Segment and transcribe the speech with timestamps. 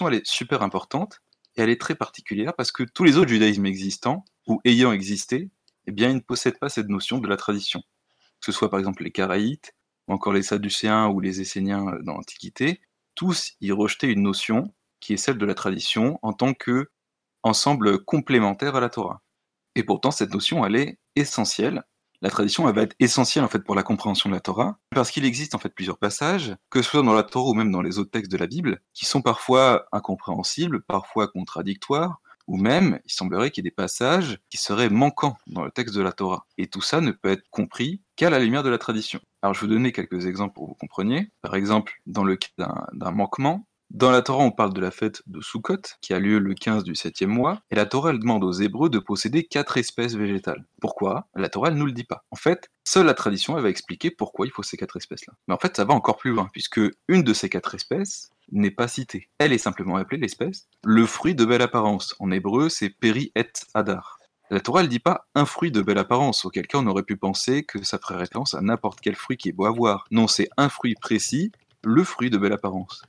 [0.00, 1.20] elle est super importante
[1.56, 5.50] et elle est très particulière parce que tous les autres judaïsmes existants ou ayant existé,
[5.86, 7.80] eh ils ne possèdent pas cette notion de la tradition.
[8.40, 9.74] Que ce soit par exemple les Caraïtes,
[10.08, 12.80] ou encore les Sadducéens ou les Esséniens dans l'Antiquité,
[13.14, 16.90] tous y rejetaient une notion qui est celle de la tradition en tant que
[17.42, 19.22] ensemble complémentaire à la Torah.
[19.74, 21.84] Et pourtant, cette notion, elle est essentielle.
[22.24, 25.26] La tradition, va être essentielle en fait pour la compréhension de la Torah, parce qu'il
[25.26, 27.98] existe en fait plusieurs passages, que ce soit dans la Torah ou même dans les
[27.98, 33.50] autres textes de la Bible, qui sont parfois incompréhensibles, parfois contradictoires, ou même, il semblerait
[33.50, 36.46] qu'il y ait des passages qui seraient manquants dans le texte de la Torah.
[36.56, 39.20] Et tout ça ne peut être compris qu'à la lumière de la tradition.
[39.42, 41.30] Alors je vais vous donner quelques exemples pour que vous compreniez.
[41.42, 42.48] Par exemple, dans le cas
[42.94, 46.40] d'un manquement, dans la Torah, on parle de la fête de Sukkot, qui a lieu
[46.40, 49.76] le 15 du 7e mois, et la Torah, elle demande aux Hébreux de posséder quatre
[49.76, 50.64] espèces végétales.
[50.80, 51.28] Pourquoi?
[51.36, 52.24] La Torah, elle nous le dit pas.
[52.32, 55.34] En fait, seule la tradition, elle va expliquer pourquoi il faut ces quatre espèces-là.
[55.46, 58.72] Mais en fait, ça va encore plus loin, puisque une de ces quatre espèces n'est
[58.72, 59.28] pas citée.
[59.38, 62.16] Elle est simplement appelée l'espèce le fruit de belle apparence.
[62.18, 64.18] En hébreu, c'est peri et adar.
[64.50, 67.16] La Torah ne dit pas un fruit de belle apparence, auquel cas on aurait pu
[67.16, 70.04] penser que ça ferait référence à n'importe quel fruit qui est beau à voir.
[70.10, 71.52] Non, c'est un fruit précis,
[71.84, 73.04] le fruit de belle apparence.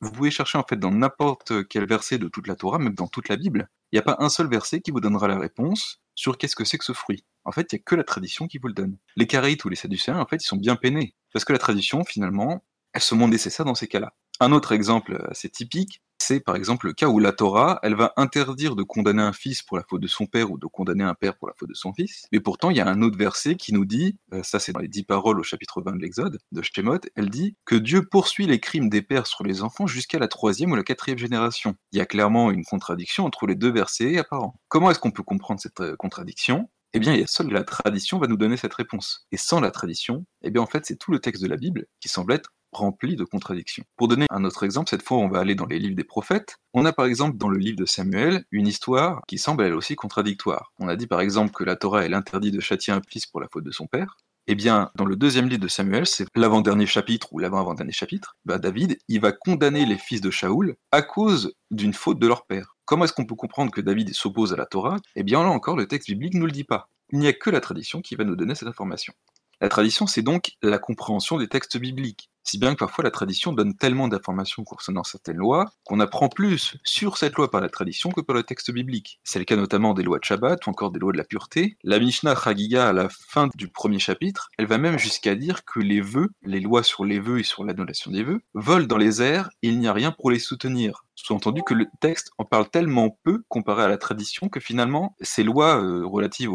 [0.00, 3.08] Vous pouvez chercher en fait dans n'importe quel verset de toute la Torah, même dans
[3.08, 6.00] toute la Bible, il n'y a pas un seul verset qui vous donnera la réponse
[6.14, 7.24] sur qu'est-ce que c'est que ce fruit.
[7.44, 8.98] En fait, il n'y a que la tradition qui vous le donne.
[9.16, 11.14] Les Caraïtes ou les Sadducéens, en fait, ils sont bien peinés.
[11.32, 14.14] Parce que la tradition, finalement, elle se montre nécessaire dans ces cas-là.
[14.40, 18.12] Un autre exemple assez typique, c'est par exemple le cas où la Torah, elle va
[18.16, 21.14] interdire de condamner un fils pour la faute de son père ou de condamner un
[21.14, 22.26] père pour la faute de son fils.
[22.32, 24.80] Mais pourtant, il y a un autre verset qui nous dit, euh, ça c'est dans
[24.80, 28.46] les dix paroles au chapitre 20 de l'Exode, de Shemot, elle dit que Dieu poursuit
[28.46, 31.74] les crimes des pères sur les enfants jusqu'à la troisième ou la quatrième génération.
[31.92, 34.54] Il y a clairement une contradiction entre les deux versets apparents.
[34.68, 36.68] Comment est-ce qu'on peut comprendre cette euh, contradiction?
[36.92, 39.26] Eh bien, seule la tradition va nous donner cette réponse.
[39.30, 41.86] Et sans la tradition, eh bien, en fait, c'est tout le texte de la Bible
[42.00, 43.84] qui semble être rempli de contradictions.
[43.96, 46.56] Pour donner un autre exemple, cette fois on va aller dans les livres des prophètes.
[46.72, 49.96] On a par exemple dans le livre de Samuel une histoire qui semble elle aussi
[49.96, 50.72] contradictoire.
[50.78, 53.40] On a dit par exemple que la Torah elle interdit de châtier un fils pour
[53.40, 54.16] la faute de son père.
[54.46, 58.58] Eh bien, dans le deuxième livre de Samuel, c'est l'avant-dernier chapitre ou l'avant-avant-dernier chapitre, bah
[58.58, 62.74] David, il va condamner les fils de Shaoul à cause d'une faute de leur père.
[62.84, 64.96] Comment est-ce qu'on peut comprendre que David s'oppose à la Torah?
[65.14, 66.88] Eh bien, là encore, le texte biblique ne nous le dit pas.
[67.12, 69.12] Il n'y a que la tradition qui va nous donner cette information.
[69.60, 72.29] La tradition, c'est donc la compréhension des textes bibliques.
[72.42, 76.76] Si bien que parfois la tradition donne tellement d'informations concernant certaines lois qu'on apprend plus
[76.84, 79.20] sur cette loi par la tradition que par le texte biblique.
[79.24, 81.76] C'est le cas notamment des lois de Shabbat ou encore des lois de la pureté.
[81.84, 85.80] La Mishnah Chagiga à la fin du premier chapitre, elle va même jusqu'à dire que
[85.80, 89.22] les vœux, les lois sur les vœux et sur l'annulation des vœux, volent dans les
[89.22, 91.04] airs et il n'y a rien pour les soutenir.
[91.14, 95.42] Sous-entendu que le texte en parle tellement peu comparé à la tradition que finalement, ces
[95.42, 96.50] lois euh, relatives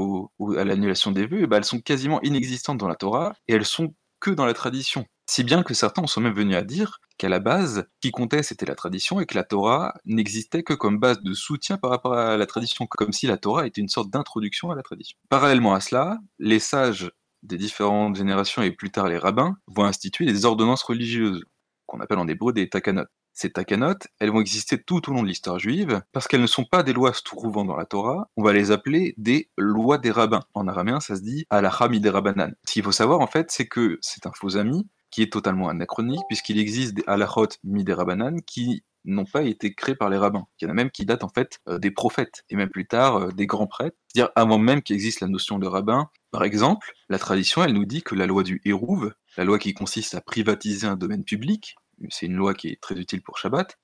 [0.57, 3.65] à l'annulation des vœux, eh ben, elles sont quasiment inexistantes dans la Torah et elles
[3.65, 5.05] sont que dans la tradition.
[5.27, 8.65] Si bien que certains sont même venus à dire qu'à la base, qui comptait c'était
[8.65, 12.37] la tradition et que la Torah n'existait que comme base de soutien par rapport à
[12.37, 15.17] la tradition, comme si la Torah était une sorte d'introduction à la tradition.
[15.29, 20.25] Parallèlement à cela, les sages des différentes générations et plus tard les rabbins vont instituer
[20.25, 21.43] des ordonnances religieuses,
[21.85, 23.05] qu'on appelle en hébreu des takanot.
[23.33, 26.63] Ces takanot, elles vont exister tout au long de l'histoire juive, parce qu'elles ne sont
[26.63, 30.11] pas des lois se trouvant dans la Torah, on va les appeler des lois des
[30.11, 30.43] rabbins.
[30.53, 32.53] En araméen, ça se dit alachami des rabbanan.
[32.65, 35.69] Ce qu'il faut savoir, en fait, c'est que c'est un faux ami qui est totalement
[35.69, 40.17] anachronique, puisqu'il existe des halachot mi des rabbanan qui n'ont pas été créés par les
[40.17, 40.47] rabbins.
[40.59, 42.87] Il y en a même qui datent en fait euh, des prophètes, et même plus
[42.87, 46.09] tard euh, des grands prêtres, c'est-à-dire avant même qu'il existe la notion de rabbin.
[46.31, 49.73] Par exemple, la tradition, elle nous dit que la loi du Hérouv, la loi qui
[49.73, 51.75] consiste à privatiser un domaine public,
[52.09, 53.77] c'est une loi qui est très utile pour Shabbat,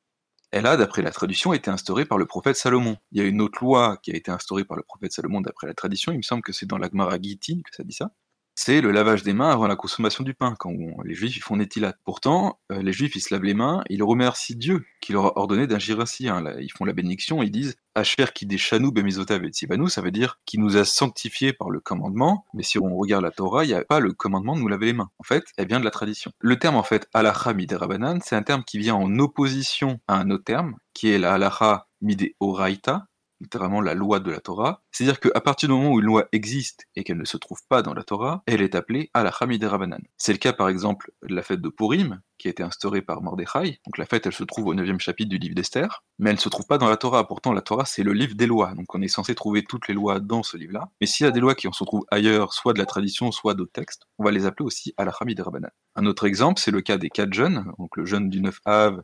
[0.51, 2.97] elle a, d'après la tradition, été instaurée par le prophète Salomon.
[3.13, 5.65] Il y a une autre loi qui a été instaurée par le prophète Salomon d'après
[5.65, 8.11] la tradition, il me semble que c'est dans la Gemara que ça dit ça,
[8.55, 10.73] c'est le lavage des mains avant la consommation du pain, quand
[11.03, 11.93] les juifs ils font nétilat.
[12.03, 15.37] Pourtant, euh, les juifs ils se lavent les mains, ils remercient Dieu qui leur a
[15.37, 16.27] ordonné d'agir ainsi.
[16.27, 16.43] Hein.
[16.59, 20.39] ils font la bénédiction, ils disent Asher qui chanou bemizotav et tsibanou, ça veut dire
[20.45, 23.73] qu'il nous a sanctifiés par le commandement, mais si on regarde la Torah, il n'y
[23.73, 25.09] a pas le commandement de nous laver les mains.
[25.19, 26.31] En fait, elle vient de la tradition.
[26.39, 30.29] Le terme en fait, alacha miderabanan, c'est un terme qui vient en opposition à un
[30.29, 33.07] autre terme, qui est la halacha mide oraita,
[33.41, 34.83] littéralement la loi de la Torah.
[34.91, 37.81] C'est-à-dire qu'à partir du moment où une loi existe et qu'elle ne se trouve pas
[37.81, 40.01] dans la Torah, elle est appelée à la Hamid Rabanan.
[40.17, 43.21] C'est le cas par exemple de la fête de Purim, qui a été instaurée par
[43.21, 43.79] Mordechai.
[43.85, 46.41] Donc la fête, elle se trouve au 9e chapitre du livre d'Esther, mais elle ne
[46.41, 47.27] se trouve pas dans la Torah.
[47.27, 48.73] Pourtant, la Torah, c'est le livre des lois.
[48.73, 50.89] Donc on est censé trouver toutes les lois dans ce livre-là.
[50.99, 53.31] Mais s'il y a des lois qui en se trouvent ailleurs, soit de la tradition,
[53.31, 55.69] soit d'autres textes, on va les appeler aussi à la Hamid Rabanan.
[55.95, 59.03] Un autre exemple, c'est le cas des quatre jeûnes, donc le jeûne du 9 Av,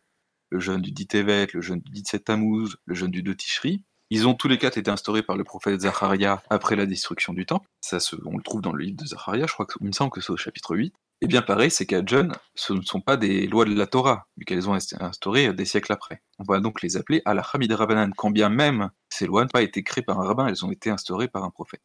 [0.50, 3.84] le jeûne du 10 Tevet, le jeûne du 17 Tammuz, le jeûne du 2 Tishri.
[4.10, 7.46] Ils ont tous les quatre été instaurés par le prophète Zacharia après la destruction du
[7.46, 7.68] temple.
[7.82, 10.22] Ça, on le trouve dans le livre de Zacharia, je crois qu'il me semble que
[10.22, 10.94] c'est au chapitre 8.
[11.20, 14.28] Et bien pareil, ces quatre jeunes, ce ne sont pas des lois de la Torah,
[14.38, 16.22] vu qu'elles ont été instaurées des siècles après.
[16.40, 19.64] On va donc les appeler al Hamid Rabbanan, quand bien même ces lois n'ont pas
[19.64, 21.82] été créées par un rabbin, elles ont été instaurées par un prophète.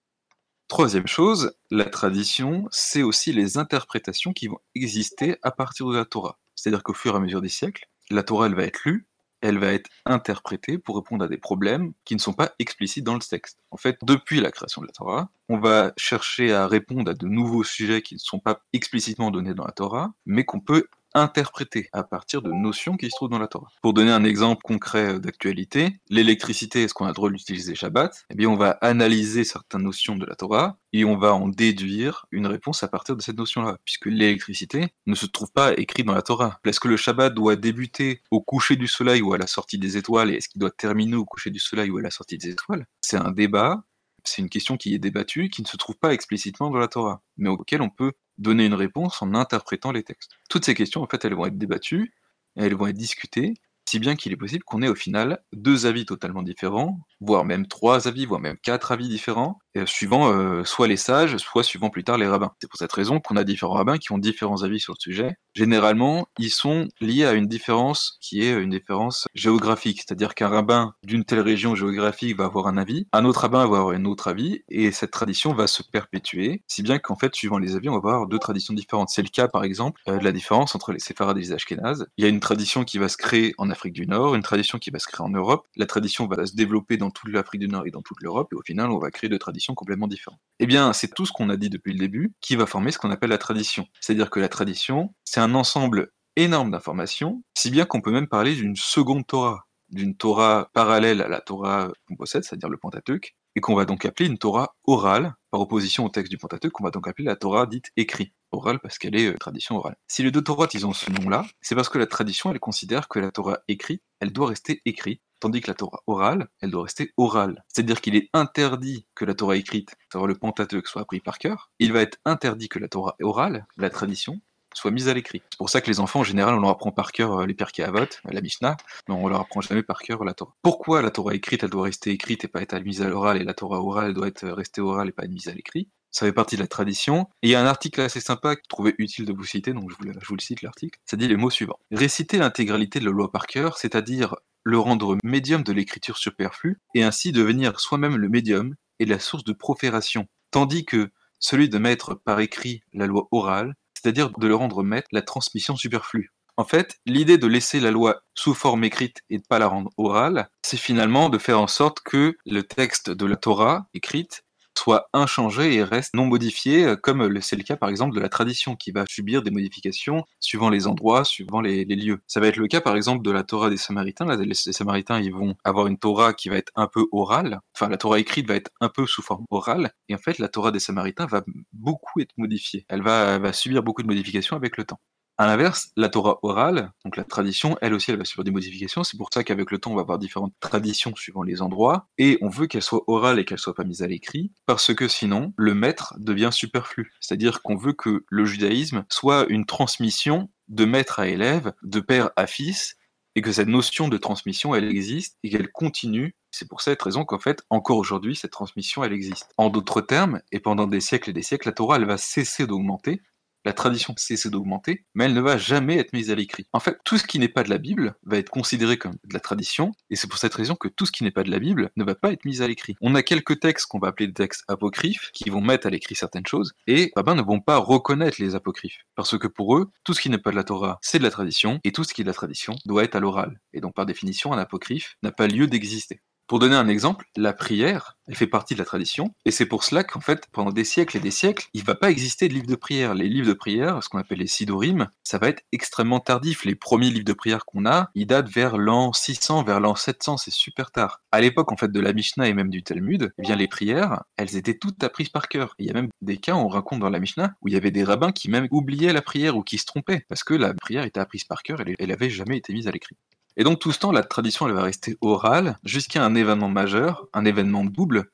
[0.68, 6.04] Troisième chose, la tradition, c'est aussi les interprétations qui vont exister à partir de la
[6.04, 6.38] Torah.
[6.54, 9.08] C'est-à-dire qu'au fur et à mesure des siècles, la Torah, elle va être lue,
[9.42, 13.14] elle va être interprétée pour répondre à des problèmes qui ne sont pas explicites dans
[13.14, 13.58] le texte.
[13.70, 17.26] En fait, depuis la création de la Torah, on va chercher à répondre à de
[17.26, 21.88] nouveaux sujets qui ne sont pas explicitement donnés dans la Torah, mais qu'on peut interpréter
[21.92, 23.68] à partir de notions qui se trouvent dans la Torah.
[23.82, 28.24] Pour donner un exemple concret d'actualité, l'électricité, est-ce qu'on a le droit d'utiliser Shabbat?
[28.30, 32.26] Eh bien, on va analyser certaines notions de la Torah et on va en déduire
[32.30, 36.14] une réponse à partir de cette notion-là, puisque l'électricité ne se trouve pas écrite dans
[36.14, 36.60] la Torah.
[36.64, 39.96] Est-ce que le Shabbat doit débuter au coucher du soleil ou à la sortie des
[39.96, 42.50] étoiles, et est-ce qu'il doit terminer au coucher du soleil ou à la sortie des
[42.50, 42.86] étoiles?
[43.00, 43.84] C'est un débat
[44.24, 47.22] c'est une question qui est débattue, qui ne se trouve pas explicitement dans la Torah,
[47.36, 50.32] mais auquel on peut donner une réponse en interprétant les textes.
[50.48, 52.14] Toutes ces questions, en fait, elles vont être débattues,
[52.56, 53.54] elles vont être discutées,
[53.88, 57.66] si bien qu'il est possible qu'on ait au final deux avis totalement différents, voire même
[57.66, 62.04] trois avis, voire même quatre avis différents, suivant euh, soit les sages, soit suivant plus
[62.04, 62.52] tard les rabbins.
[62.60, 65.36] C'est pour cette raison qu'on a différents rabbins qui ont différents avis sur le sujet.
[65.54, 70.94] Généralement, ils sont liés à une différence qui est une différence géographique, c'est-à-dire qu'un rabbin
[71.04, 74.28] d'une telle région géographique va avoir un avis, un autre rabbin va avoir un autre
[74.28, 77.98] avis, et cette tradition va se perpétuer, si bien qu'en fait, suivant les avis, on
[77.98, 79.10] va avoir deux traditions différentes.
[79.10, 82.06] C'est le cas, par exemple, euh, de la différence entre les séfarades et les ashkénazes.
[82.16, 84.78] Il y a une tradition qui va se créer en Afrique du Nord, une tradition
[84.78, 85.66] qui va se créer en Europe.
[85.76, 88.56] La tradition va se développer dans toute l'Afrique du Nord et dans toute l'Europe, et
[88.56, 90.40] au final, on va créer deux traditions complètement différentes.
[90.58, 92.98] Eh bien, c'est tout ce qu'on a dit depuis le début qui va former ce
[92.98, 93.86] qu'on appelle la tradition.
[94.00, 98.54] C'est-à-dire que la tradition, c'est un ensemble énorme d'informations, si bien qu'on peut même parler
[98.54, 103.60] d'une seconde Torah, d'une Torah parallèle à la Torah qu'on possède, c'est-à-dire le Pentateuque, et
[103.60, 106.90] qu'on va donc appeler une Torah orale, par opposition au texte du Pentateuque, qu'on va
[106.90, 108.32] donc appeler la Torah dite écrite.
[108.52, 109.96] Orale parce qu'elle est euh, tradition orale.
[110.06, 113.08] Si les deux Torahs, ils ont ce nom-là, c'est parce que la tradition, elle considère
[113.08, 116.84] que la Torah écrite, elle doit rester écrite, tandis que la Torah orale, elle doit
[116.84, 117.64] rester orale.
[117.66, 121.72] C'est-à-dire qu'il est interdit que la Torah écrite, savoir le Pentateuque, soit appris par cœur.
[121.80, 124.40] Il va être interdit que la Torah orale, la tradition,
[124.72, 125.42] soit mise à l'écrit.
[125.50, 127.54] C'est pour ça que les enfants, en général, on leur apprend par cœur euh, les
[127.54, 128.76] Pirkei Avot, la Mishnah,
[129.08, 130.54] mais on leur apprend jamais par cœur la Torah.
[130.62, 133.44] Pourquoi la Torah écrite, elle doit rester écrite et pas être mise à l'oral, et
[133.44, 135.88] la Torah orale, elle doit être euh, restée orale et pas être mise à l'écrit?
[136.12, 137.28] Ça fait partie de la tradition.
[137.42, 139.72] Et il y a un article assez sympa que je trouvais utile de vous citer,
[139.72, 141.00] donc je vous, le cite l'article.
[141.06, 141.80] Ça dit les mots suivants.
[141.90, 147.02] Réciter l'intégralité de la loi par cœur, c'est-à-dire le rendre médium de l'écriture superflue, et
[147.02, 150.28] ainsi devenir soi-même le médium et la source de profération.
[150.52, 151.10] Tandis que
[151.40, 155.74] celui de mettre par écrit la loi orale, c'est-à-dire de le rendre maître la transmission
[155.74, 156.30] superflue.
[156.58, 159.90] En fait, l'idée de laisser la loi sous forme écrite et de pas la rendre
[159.96, 164.44] orale, c'est finalement de faire en sorte que le texte de la Torah écrite
[164.82, 168.28] soit inchangé et reste non modifié, euh, comme c'est le cas par exemple de la
[168.28, 172.20] tradition qui va subir des modifications suivant les endroits, suivant les, lieux.
[172.26, 174.26] Ça va être le cas par exemple de la Torah des Samaritains.
[174.36, 177.96] les, Samaritains, ils vont avoir une Torah qui va être un peu orale, enfin la
[177.96, 180.80] Torah écrite va être un peu sous forme orale, et en fait la Torah des
[180.80, 182.84] Samaritains va beaucoup être modifiée.
[182.88, 184.98] Elle va subir beaucoup de modifications avec le temps.
[185.38, 189.02] À l'inverse, la Torah orale, donc la tradition, elle aussi, elle va subir des modifications.
[189.02, 192.06] C'est pour ça qu'avec le temps, on va avoir différentes traditions suivant les endroits.
[192.18, 195.08] Et on veut qu'elle soit orale et qu'elle soit pas mise à l'écrit, parce que
[195.08, 197.12] sinon, le maître devient superflu.
[197.20, 202.30] C'est-à-dire qu'on veut que le judaïsme soit une transmission de maître à élève, de père
[202.36, 202.96] à fils,
[203.34, 206.36] et que cette notion de transmission, elle existe et qu'elle continue.
[206.50, 209.48] C'est pour cette raison qu'en fait, encore aujourd'hui, cette transmission, elle existe.
[209.56, 212.66] En d'autres termes, et pendant des siècles et des siècles, la Torah, elle va cesser
[212.66, 213.22] d'augmenter
[213.64, 216.66] la tradition cesse d'augmenter, mais elle ne va jamais être mise à l'écrit.
[216.72, 219.34] En fait, tout ce qui n'est pas de la Bible va être considéré comme de
[219.34, 221.58] la tradition, et c'est pour cette raison que tout ce qui n'est pas de la
[221.58, 222.96] Bible ne va pas être mis à l'écrit.
[223.00, 226.14] On a quelques textes qu'on va appeler des textes apocryphes, qui vont mettre à l'écrit
[226.14, 230.14] certaines choses, et les ne vont pas reconnaître les apocryphes, parce que pour eux, tout
[230.14, 232.22] ce qui n'est pas de la Torah, c'est de la tradition, et tout ce qui
[232.22, 233.60] est de la tradition doit être à l'oral.
[233.72, 236.20] Et donc par définition, un apocryphe n'a pas lieu d'exister.
[236.46, 239.84] Pour donner un exemple, la prière, elle fait partie de la tradition, et c'est pour
[239.84, 242.54] cela qu'en fait, pendant des siècles et des siècles, il ne va pas exister de
[242.54, 243.14] livres de prière.
[243.14, 246.64] Les livres de prière, ce qu'on appelle les sidorim, ça va être extrêmement tardif.
[246.64, 250.36] Les premiers livres de prière qu'on a, ils datent vers l'an 600, vers l'an 700,
[250.36, 251.22] c'est super tard.
[251.32, 254.24] À l'époque, en fait, de la Mishnah et même du Talmud, eh bien, les prières,
[254.36, 255.74] elles étaient toutes apprises par cœur.
[255.78, 257.90] Il y a même des cas, on raconte dans la Mishnah, où il y avait
[257.90, 261.04] des rabbins qui même oubliaient la prière ou qui se trompaient, parce que la prière
[261.04, 263.16] était apprise par cœur elle n'avait jamais été mise à l'écrit.
[263.56, 267.26] Et donc tout ce temps, la tradition elle va rester orale jusqu'à un événement majeur,
[267.32, 268.30] un événement double,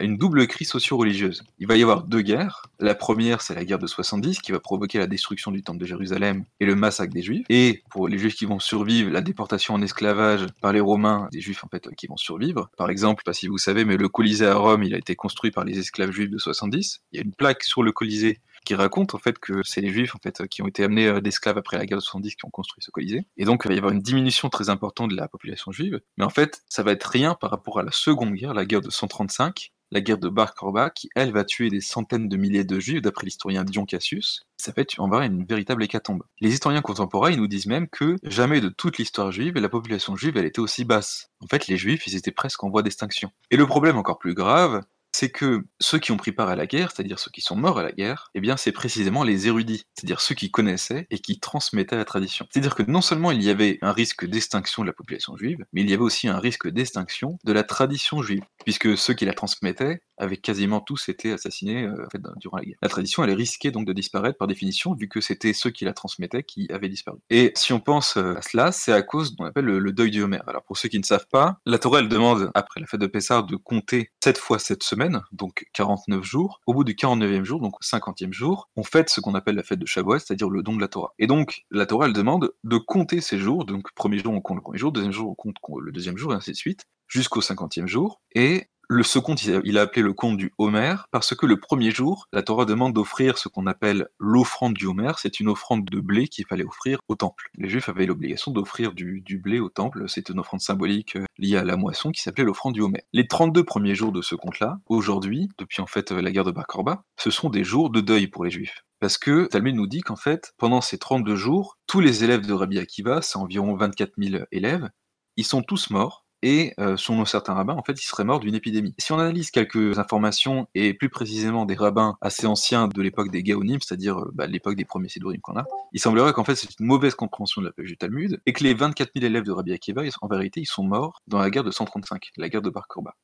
[0.00, 1.44] une double crise socio-religieuse.
[1.58, 2.66] Il va y avoir deux guerres.
[2.78, 5.86] La première, c'est la guerre de 70 qui va provoquer la destruction du temple de
[5.86, 7.46] Jérusalem et le massacre des Juifs.
[7.48, 11.40] Et pour les Juifs qui vont survivre, la déportation en esclavage par les Romains, des
[11.40, 12.70] Juifs en fait qui vont survivre.
[12.76, 15.50] Par exemple, pas si vous savez, mais le Colisée à Rome, il a été construit
[15.50, 17.00] par les esclaves juifs de 70.
[17.12, 19.90] Il y a une plaque sur le Colisée qui raconte en fait que c'est les
[19.90, 22.44] Juifs en fait qui ont été amenés euh, d'esclaves après la guerre de 70 qui
[22.44, 23.26] ont construit ce Colisée.
[23.38, 26.00] Et donc il va y avoir une diminution très importante de la population juive.
[26.18, 28.80] Mais en fait, ça va être rien par rapport à la seconde guerre, la guerre
[28.82, 32.64] de 135, la guerre de Bar Korba, qui elle va tuer des centaines de milliers
[32.64, 34.42] de juifs, d'après l'historien Dion Cassius.
[34.56, 36.24] Ça va être en vrai une véritable hécatombe.
[36.40, 40.16] Les historiens contemporains ils nous disent même que jamais de toute l'histoire juive la population
[40.16, 41.30] juive elle était aussi basse.
[41.40, 43.30] En fait, les juifs ils étaient presque en voie d'extinction.
[43.50, 44.82] Et le problème encore plus grave,
[45.16, 47.78] c'est que ceux qui ont pris part à la guerre, c'est-à-dire ceux qui sont morts
[47.78, 51.40] à la guerre, eh bien c'est précisément les érudits, c'est-à-dire ceux qui connaissaient et qui
[51.40, 52.46] transmettaient la tradition.
[52.50, 55.80] C'est-à-dire que non seulement il y avait un risque d'extinction de la population juive, mais
[55.80, 59.32] il y avait aussi un risque d'extinction de la tradition juive, puisque ceux qui la
[59.32, 62.06] transmettaient avaient quasiment tous été assassinés euh,
[62.36, 62.78] durant la guerre.
[62.82, 65.92] La tradition, elle est donc de disparaître par définition, vu que c'était ceux qui la
[65.92, 67.18] transmettaient qui avaient disparu.
[67.30, 70.10] Et si on pense euh, à cela, c'est à cause de qu'on appelle le, deuil
[70.10, 70.40] du Homer.
[70.46, 73.06] Alors pour ceux qui ne savent pas, la Torah, elle demande, après la fête de
[73.06, 76.60] Pessah, de compter 7 fois cette semaine, donc 49 jours.
[76.66, 79.78] Au bout du 49e jour, donc 50e jour, on fête ce qu'on appelle la fête
[79.78, 81.14] de Shavuot, c'est-à-dire le don de la Torah.
[81.18, 84.56] Et donc, la Torah, elle demande de compter ces jours, donc premier jour, on compte
[84.56, 87.40] le premier jour, deuxième jour, on compte le deuxième jour, et ainsi de suite, jusqu'au
[87.40, 88.20] 50e jour.
[88.34, 92.28] Et le, compte, il a appelé le compte du Homer, parce que le premier jour,
[92.32, 95.12] la Torah demande d'offrir ce qu'on appelle l'offrande du Homer.
[95.18, 97.50] C'est une offrande de blé qu'il fallait offrir au temple.
[97.56, 100.04] Les Juifs avaient l'obligation d'offrir du, blé au temple.
[100.08, 103.02] C'est une offrande symbolique euh, liée à la moisson qui s'appelait l'offrande du Homer.
[103.12, 106.66] Les 32 premiers jours de ce compte-là, aujourd'hui, depuis en fait la guerre de Bar
[106.66, 108.84] Korba, ce sont des jours de deuil pour les Juifs.
[109.00, 112.52] Parce que Talmud nous dit qu'en fait, pendant ces 32 jours, tous les élèves de
[112.52, 114.88] Rabbi Akiva, c'est environ 24 000 élèves,
[115.36, 118.54] ils sont tous morts et euh, selon certains rabbins, en fait, il serait mort d'une
[118.54, 118.94] épidémie.
[118.98, 123.42] Si on analyse quelques informations, et plus précisément des rabbins assez anciens de l'époque des
[123.42, 126.78] Gaonim, c'est-à-dire euh, bah, l'époque des premiers Sidurim qu'on a, il semblerait qu'en fait c'est
[126.78, 129.52] une mauvaise compréhension de la page du Talmud, et que les 24 000 élèves de
[129.52, 132.70] Rabbi Akiva, en vérité, ils sont morts dans la guerre de 135, la guerre de
[132.70, 133.14] Bar Korba.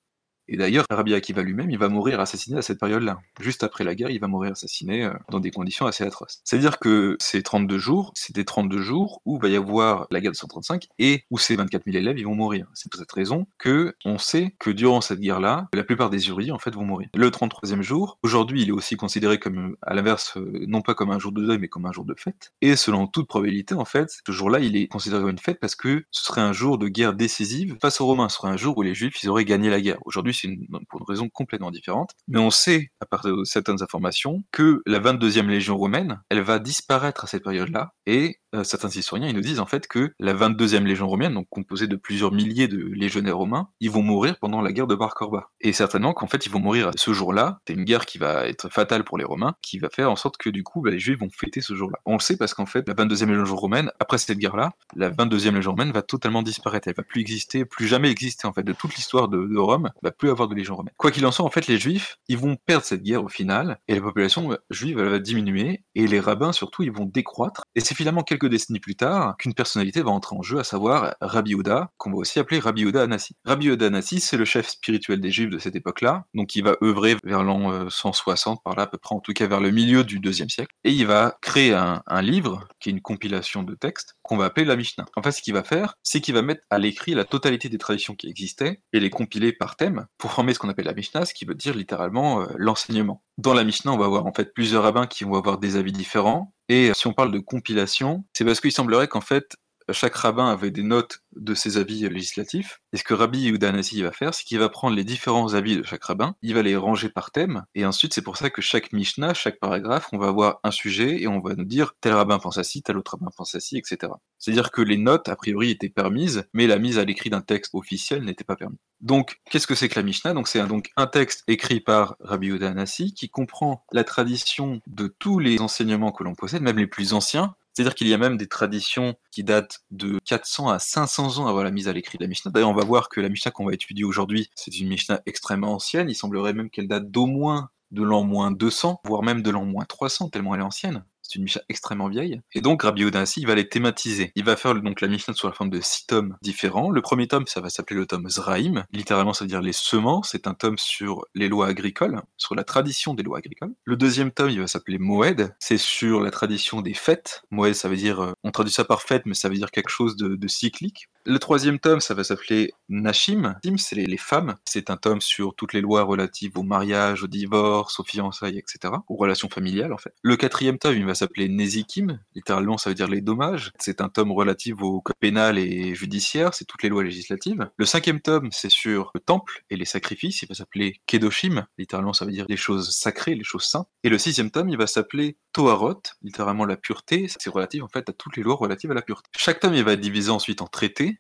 [0.49, 3.19] Et d'ailleurs, Rabbi Akiva lui-même, il va mourir assassiné à cette période-là.
[3.41, 6.41] Juste après la guerre, il va mourir assassiné euh, dans des conditions assez atroces.
[6.45, 10.37] C'est-à-dire que ces 32 jours, c'était 32 jours où va y avoir la guerre de
[10.37, 12.67] 135 et où ces 24 000 élèves, ils vont mourir.
[12.75, 16.51] C'est pour cette raison que on sait que durant cette guerre-là, la plupart des jurys,
[16.51, 17.09] en fait, vont mourir.
[17.15, 21.11] Le 33e jour, aujourd'hui, il est aussi considéré comme, à l'inverse, euh, non pas comme
[21.11, 22.53] un jour de deuil, mais comme un jour de fête.
[22.61, 25.75] Et selon toute probabilité, en fait, ce jour-là, il est considéré comme une fête parce
[25.75, 28.29] que ce serait un jour de guerre décisive face aux Romains.
[28.29, 29.99] Ce serait un jour où les Juifs, ils auraient gagné la guerre.
[30.05, 30.49] Aujourd'hui, c'est
[30.89, 32.11] pour une raison complètement différente.
[32.29, 36.59] Mais on sait, à partir de certaines informations, que la 22e Légion romaine, elle va
[36.59, 40.35] disparaître à cette période-là, et euh, certains historiens ils nous disent en fait que la
[40.35, 44.61] 22e Légion romaine, donc composée de plusieurs milliers de légionnaires romains, ils vont mourir pendant
[44.61, 45.51] la guerre de Bar Corba.
[45.61, 48.69] Et certainement qu'en fait ils vont mourir ce jour-là, c'est une guerre qui va être
[48.69, 51.19] fatale pour les Romains, qui va faire en sorte que du coup bah, les Juifs
[51.19, 51.99] vont fêter ce jour-là.
[52.07, 55.55] On le sait parce qu'en fait la 22e Légion romaine, après cette guerre-là, la 22e
[55.55, 58.73] Légion romaine va totalement disparaître, elle va plus exister, plus jamais exister en fait de
[58.73, 60.95] toute l'histoire de, de Rome, va plus avoir de Légion romaine.
[60.97, 63.79] Quoi qu'il en soit, en fait les Juifs, ils vont perdre cette guerre au final,
[63.89, 67.81] et la population juive elle va diminuer, et les rabbins surtout ils vont décroître, et
[67.81, 71.55] c'est finalement quelques décennies plus tard qu'une personnalité va entrer en jeu, à savoir Rabbi
[71.55, 73.37] Ouda, qu'on va aussi appeler Rabbi Ouda Anassi.
[73.45, 76.77] Rabbi Ouda Anassi, c'est le chef spirituel des Juifs de cette époque-là, donc il va
[76.83, 79.71] œuvrer vers l'an 160, euh, par là à peu près, en tout cas vers le
[79.71, 83.63] milieu du deuxième siècle, et il va créer un, un livre, qui est une compilation
[83.63, 85.05] de textes, qu'on va appeler la Mishnah.
[85.15, 87.77] En fait, ce qu'il va faire, c'est qu'il va mettre à l'écrit la totalité des
[87.77, 91.27] traditions qui existaient, et les compiler par thème, pour former ce qu'on appelle la Mishnah,
[91.27, 93.23] ce qui veut dire littéralement euh, l'enseignement.
[93.37, 95.93] Dans la Mishnah, on va avoir en fait plusieurs rabbins qui vont avoir des avis
[95.93, 99.57] différents, et euh, si on parle de compilation, c'est parce qu'il semblerait qu'en fait,
[99.91, 102.81] chaque rabbin avait des notes de ses avis législatifs.
[102.93, 105.83] Et ce que Rabbi Yehuda va faire, c'est qu'il va prendre les différents avis de
[105.83, 108.93] chaque rabbin, il va les ranger par thème, et ensuite c'est pour ça que chaque
[108.93, 112.39] Mishnah, chaque paragraphe, on va avoir un sujet et on va nous dire tel rabbin
[112.39, 114.13] pense à ci, tel autre rabbin pense à ci, etc.
[114.39, 117.75] C'est-à-dire que les notes, a priori, étaient permises, mais la mise à l'écrit d'un texte
[117.75, 118.79] officiel n'était pas permise.
[119.01, 120.35] Donc, qu'est-ce que c'est que la Mishnah?
[120.35, 122.73] Donc, c'est un, un texte écrit par Rabbi Yehuda
[123.17, 127.55] qui comprend la tradition de tous les enseignements que l'on possède, même les plus anciens,
[127.73, 131.63] c'est-à-dire qu'il y a même des traditions qui datent de 400 à 500 ans avant
[131.63, 132.51] la mise à l'écrit de la Mishnah.
[132.51, 135.75] D'ailleurs, on va voir que la Mishnah qu'on va étudier aujourd'hui, c'est une Mishnah extrêmement
[135.75, 136.11] ancienne.
[136.11, 139.65] Il semblerait même qu'elle date d'au moins de l'an moins 200, voire même de l'an
[139.65, 142.41] moins 300, tellement elle est ancienne c'est une Mishnah extrêmement vieille.
[142.53, 144.33] Et donc Rabbi Odansi, il va les thématiser.
[144.35, 146.91] Il va faire donc la Mishnah sous la forme de six tomes différents.
[146.91, 148.85] Le premier tome, ça va s'appeler le tome Zraïm.
[148.93, 150.31] Littéralement, ça veut dire les semences.
[150.33, 153.73] C'est un tome sur les lois agricoles, sur la tradition des lois agricoles.
[153.85, 155.55] Le deuxième tome, il va s'appeler Moed.
[155.59, 157.43] C'est sur la tradition des fêtes.
[157.51, 159.91] Moed, ça veut dire, euh, on traduit ça par fête, mais ça veut dire quelque
[159.91, 161.09] chose de, cyclique.
[161.25, 163.55] Le troisième tome, ça va s'appeler Nashim.
[163.65, 164.57] Nashim, c'est les, femmes.
[164.65, 168.95] C'est un tome sur toutes les lois relatives au mariage, au divorce, aux fiançailles, etc.
[169.09, 170.13] Aux relations familiales, en fait.
[170.23, 172.19] Le quatrième tome, il va s'appeler Nezikim.
[172.35, 173.71] Littéralement, ça veut dire les dommages.
[173.79, 176.55] C'est un tome relatif au code pénal et judiciaire.
[176.55, 177.71] C'est toutes les lois législatives.
[177.77, 180.43] Le cinquième tome, c'est sur le temple et les sacrifices.
[180.43, 181.67] Il va s'appeler Kedoshim.
[181.79, 183.87] Littéralement, ça veut dire les choses sacrées, les choses saintes.
[184.03, 186.03] Et le sixième tome, il va s'appeler Toharot.
[186.23, 187.29] Littéralement, la pureté.
[187.29, 189.31] C'est relatif, en fait, à toutes les lois relatives à la pureté.
[189.37, 191.12] Chaque tome, il va être divisé ensuite en traités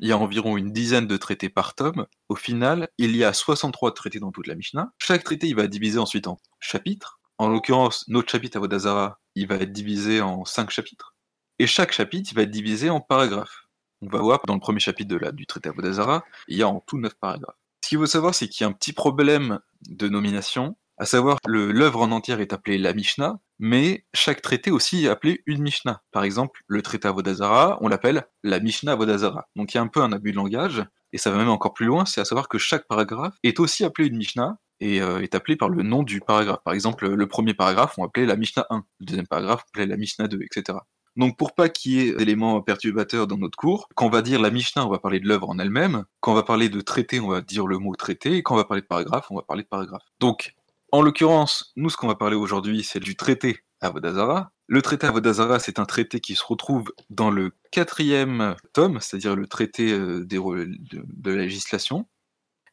[0.00, 2.06] il y a environ une dizaine de traités par tome.
[2.28, 4.92] Au final, il y a 63 traités dans toute la Mishnah.
[4.98, 7.20] Chaque traité, il va être divisé ensuite en chapitres.
[7.38, 11.14] En l'occurrence, notre chapitre à Vodazara, il va être divisé en 5 chapitres.
[11.58, 13.68] Et chaque chapitre, il va être divisé en paragraphes.
[14.02, 16.80] On va voir dans le premier chapitre du traité à Vodazara, il y a en
[16.80, 17.56] tout 9 paragraphes.
[17.84, 21.38] Ce qu'il faut savoir, c'est qu'il y a un petit problème de nomination à savoir
[21.46, 26.02] l'œuvre en entière est appelée la Mishnah, mais chaque traité aussi est appelé une Mishnah.
[26.12, 29.48] Par exemple, le traité à Vodazara, on l'appelle la Mishnah Vodazara.
[29.56, 31.72] Donc il y a un peu un abus de langage, et ça va même encore
[31.72, 35.20] plus loin, c'est à savoir que chaque paragraphe est aussi appelé une Mishnah, et euh,
[35.20, 36.60] est appelé par le nom du paragraphe.
[36.64, 39.86] Par exemple, le premier paragraphe, on appelait la Mishnah 1, le deuxième paragraphe, on appelait
[39.86, 40.78] la Mishnah 2, etc.
[41.16, 44.40] Donc pour pas qu'il y ait d'éléments perturbateurs dans notre cours, quand on va dire
[44.40, 47.20] la Mishnah, on va parler de l'œuvre en elle-même, quand on va parler de traité,
[47.20, 49.42] on va dire le mot traité, et quand on va parler de paragraphe, on va
[49.42, 50.04] parler de paragraphe.
[50.20, 50.54] Donc
[50.92, 54.50] en l'occurrence, nous, ce qu'on va parler aujourd'hui, c'est du traité Avodazara.
[54.66, 59.46] Le traité Avodazara, c'est un traité qui se retrouve dans le quatrième tome, c'est-à-dire le
[59.46, 62.06] traité euh, de, la législation.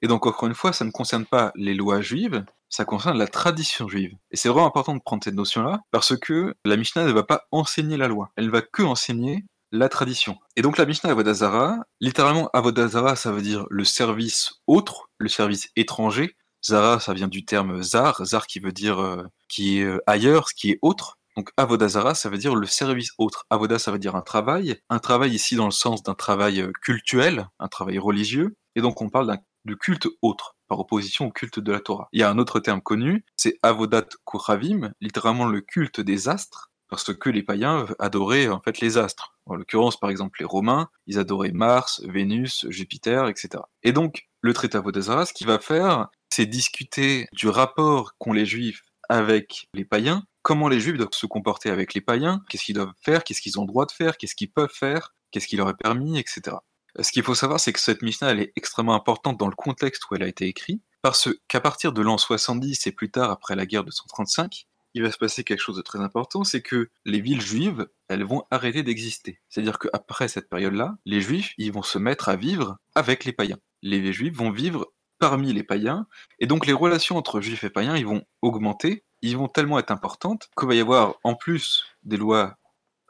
[0.01, 3.27] Et donc, encore une fois, ça ne concerne pas les lois juives, ça concerne la
[3.27, 4.13] tradition juive.
[4.31, 7.47] Et c'est vraiment important de prendre cette notion-là, parce que la Mishnah ne va pas
[7.51, 10.38] enseigner la loi, elle va que enseigner la tradition.
[10.55, 15.69] Et donc la Mishnah Avodazara, littéralement Avodazara, ça veut dire le service autre, le service
[15.75, 16.36] étranger,
[16.66, 20.50] Zara, ça vient du terme zar, zar qui veut dire euh, qui est euh, ailleurs,
[20.50, 21.18] ce qui est autre.
[21.36, 23.46] Donc avodazara, ça veut dire le service autre.
[23.52, 24.80] Avoda, ça veut dire un travail.
[24.90, 28.56] Un travail ici dans le sens d'un travail euh, cultuel, un travail religieux.
[28.76, 32.10] Et donc on parle de culte autre, par opposition au culte de la Torah.
[32.12, 36.72] Il y a un autre terme connu, c'est avodat kuravim, littéralement le culte des astres,
[36.90, 39.36] parce que les païens adoraient en fait les astres.
[39.46, 43.64] En l'occurrence, par exemple, les Romains, ils adoraient Mars, Vénus, Jupiter, etc.
[43.84, 48.46] Et donc, le traité Avodazara, ce qu'il va faire, c'est discuter du rapport qu'ont les
[48.46, 52.75] juifs avec les païens, comment les juifs doivent se comporter avec les païens, qu'est-ce qu'ils
[52.75, 55.67] doivent faire, qu'est-ce qu'ils ont droit de faire, qu'est-ce qu'ils peuvent faire, qu'est-ce qui leur
[55.67, 56.58] est permis, etc.
[57.00, 60.15] Ce qu'il faut savoir, c'est que cette Mishnah, est extrêmement importante dans le contexte où
[60.15, 63.65] elle a été écrite, parce qu'à partir de l'an 70 et plus tard, après la
[63.65, 67.19] guerre de 135, il va se passer quelque chose de très important, c'est que les
[67.19, 69.41] villes juives, elles vont arrêter d'exister.
[69.50, 73.58] C'est-à-dire qu'après cette période-là, les juifs, ils vont se mettre à vivre avec les païens.
[73.82, 76.08] Les juifs vont vivre parmi les païens,
[76.39, 79.91] et donc les relations entre juifs et païens, ils vont augmenter, ils vont tellement être
[79.91, 82.58] importantes qu'il va y avoir, en plus des lois,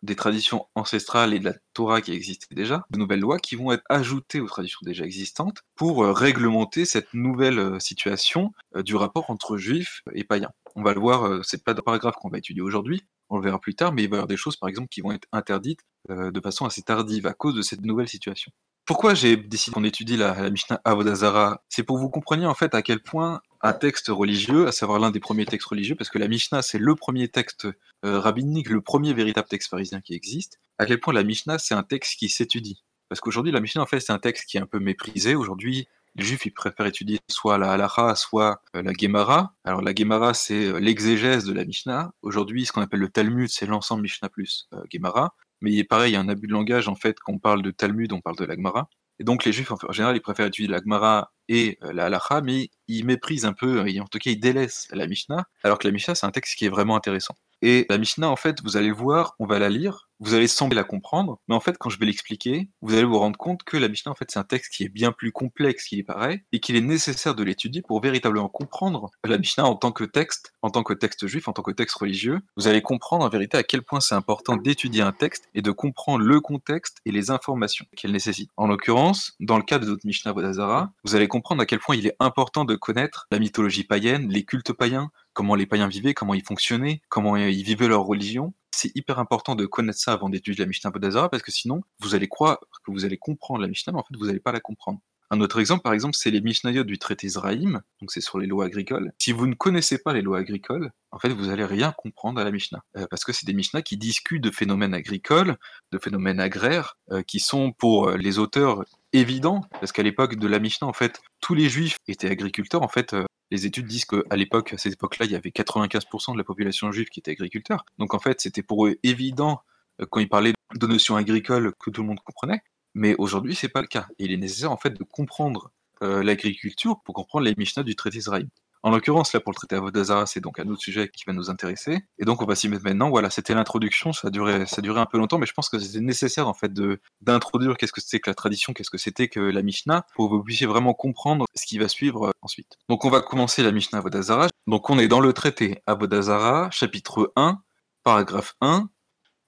[0.03, 3.71] des traditions ancestrales et de la Torah qui existaient déjà, de nouvelles lois qui vont
[3.71, 8.95] être ajoutées aux traditions déjà existantes pour euh, réglementer cette nouvelle euh, situation euh, du
[8.95, 10.51] rapport entre juifs et païens.
[10.75, 13.59] On va le voir, c'est pas le paragraphe qu'on va étudier aujourd'hui, on le verra
[13.59, 15.81] plus tard, mais il va y avoir des choses, par exemple, qui vont être interdites
[16.07, 18.51] de façon assez tardive à cause de cette nouvelle situation.
[18.87, 21.61] Pourquoi j'ai décidé qu'on étudie la, la Mishnah Avodazara?
[21.67, 24.97] C'est pour que vous compreniez en fait à quel point un texte religieux, à savoir
[24.97, 27.67] l'un des premiers textes religieux, parce que la Mishnah c'est le premier texte
[28.05, 31.73] euh, rabbinique, le premier véritable texte pharisien qui existe, à quel point la Mishnah c'est
[31.73, 32.85] un texte qui s'étudie.
[33.09, 35.35] Parce qu'aujourd'hui la Mishnah en fait c'est un texte qui est un peu méprisé.
[35.35, 39.53] Aujourd'hui les juifs ils préfèrent étudier soit la halacha, soit euh, la Gemara.
[39.65, 42.13] Alors la Gemara c'est euh, l'exégèse de la Mishnah.
[42.21, 45.35] Aujourd'hui ce qu'on appelle le Talmud c'est l'ensemble Mishnah plus Gemara.
[45.61, 47.61] Mais il est pareil, il y a un abus de langage en fait, qu'on parle
[47.61, 48.89] de Talmud, on parle de l'Agmara.
[49.19, 52.69] Et donc les juifs en général, ils préfèrent étudier l'Agmara et euh, la halacha, mais
[52.87, 56.15] ils méprisent un peu, en tout cas ils délaissent la Mishnah, alors que la Mishnah
[56.15, 57.35] c'est un texte qui est vraiment intéressant.
[57.61, 60.47] Et la Mishnah, en fait, vous allez le voir, on va la lire, vous allez
[60.47, 63.63] sembler la comprendre, mais en fait, quand je vais l'expliquer, vous allez vous rendre compte
[63.63, 66.03] que la Mishnah, en fait, c'est un texte qui est bien plus complexe qu'il y
[66.03, 70.03] paraît, et qu'il est nécessaire de l'étudier pour véritablement comprendre la Mishnah en tant que
[70.03, 72.39] texte, en tant que texte juif, en tant que texte religieux.
[72.55, 75.71] Vous allez comprendre en vérité à quel point c'est important d'étudier un texte et de
[75.71, 78.49] comprendre le contexte et les informations qu'elle nécessite.
[78.57, 81.95] En l'occurrence, dans le cas de notre Mishnah Vodazara, vous allez comprendre à quel point
[81.95, 86.15] il est important de connaître la mythologie païenne, les cultes païens, comment les païens vivaient,
[86.15, 90.29] comment ils fonctionnaient, comment ils vivaient leur religion, c'est hyper important de connaître ça avant
[90.29, 93.67] d'étudier la Mishnah Vodazara parce que sinon, vous allez croire que vous allez comprendre la
[93.67, 94.99] Mishnah, mais en fait, vous n'allez pas la comprendre.
[95.29, 98.47] Un autre exemple, par exemple, c'est les Mishnayot du traité Zraïm, donc c'est sur les
[98.47, 99.11] lois agricoles.
[99.19, 102.45] Si vous ne connaissez pas les lois agricoles, en fait, vous allez rien comprendre à
[102.45, 102.81] la Mishnah.
[102.95, 105.57] Euh, parce que c'est des Mishnah qui discutent de phénomènes agricoles,
[105.91, 110.47] de phénomènes agraires, euh, qui sont pour euh, les auteurs évidents, parce qu'à l'époque de
[110.47, 112.81] la Mishnah, en fait, tous les juifs étaient agriculteurs.
[112.81, 113.13] En fait,
[113.51, 116.91] les études disent qu'à l'époque, à cette époque-là, il y avait 95% de la population
[116.93, 117.85] juive qui était agriculteur.
[117.97, 119.61] Donc en fait, c'était pour eux évident,
[120.09, 122.61] quand ils parlaient de notions agricoles, que tout le monde comprenait.
[122.97, 124.07] Mais aujourd'hui, c'est pas le cas.
[124.17, 125.69] il est nécessaire en fait de comprendre
[126.01, 128.49] euh, l'agriculture pour comprendre les Mishnah du traité Zraïm.
[128.81, 131.51] En l'occurrence, là, pour le traité Avodazara, c'est donc un autre sujet qui va nous
[131.51, 131.99] intéresser.
[132.17, 133.11] Et donc, on va s'y mettre maintenant.
[133.11, 134.13] Voilà, c'était l'introduction.
[134.13, 136.55] Ça a duré, ça a un peu longtemps, mais je pense que c'était nécessaire, en
[136.55, 136.73] fait,
[137.21, 140.35] d'introduire qu'est-ce que c'était que la tradition, qu'est-ce que c'était que la Mishnah, pour que
[140.35, 142.77] vous puissiez vraiment comprendre ce qui va suivre euh, ensuite.
[142.89, 144.47] Donc, on va commencer la Mishnah Avodazara.
[144.65, 147.61] Donc, on est dans le traité Avodazara, chapitre 1,
[148.03, 148.89] paragraphe 1.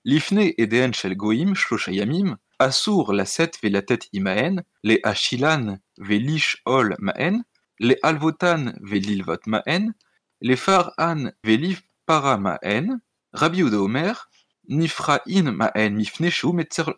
[0.05, 6.15] Lifne eden shel goim shloshayamim, asur la set ve la tête imaen, les ashilan ve
[6.19, 7.43] lish ol maen,
[7.79, 9.93] les alvotan velilvot ma'en,
[10.41, 12.99] les far'an veliv para ma'en,
[13.33, 14.29] Rabbi Omer,
[14.67, 16.47] nifra'in ma'en mifneshu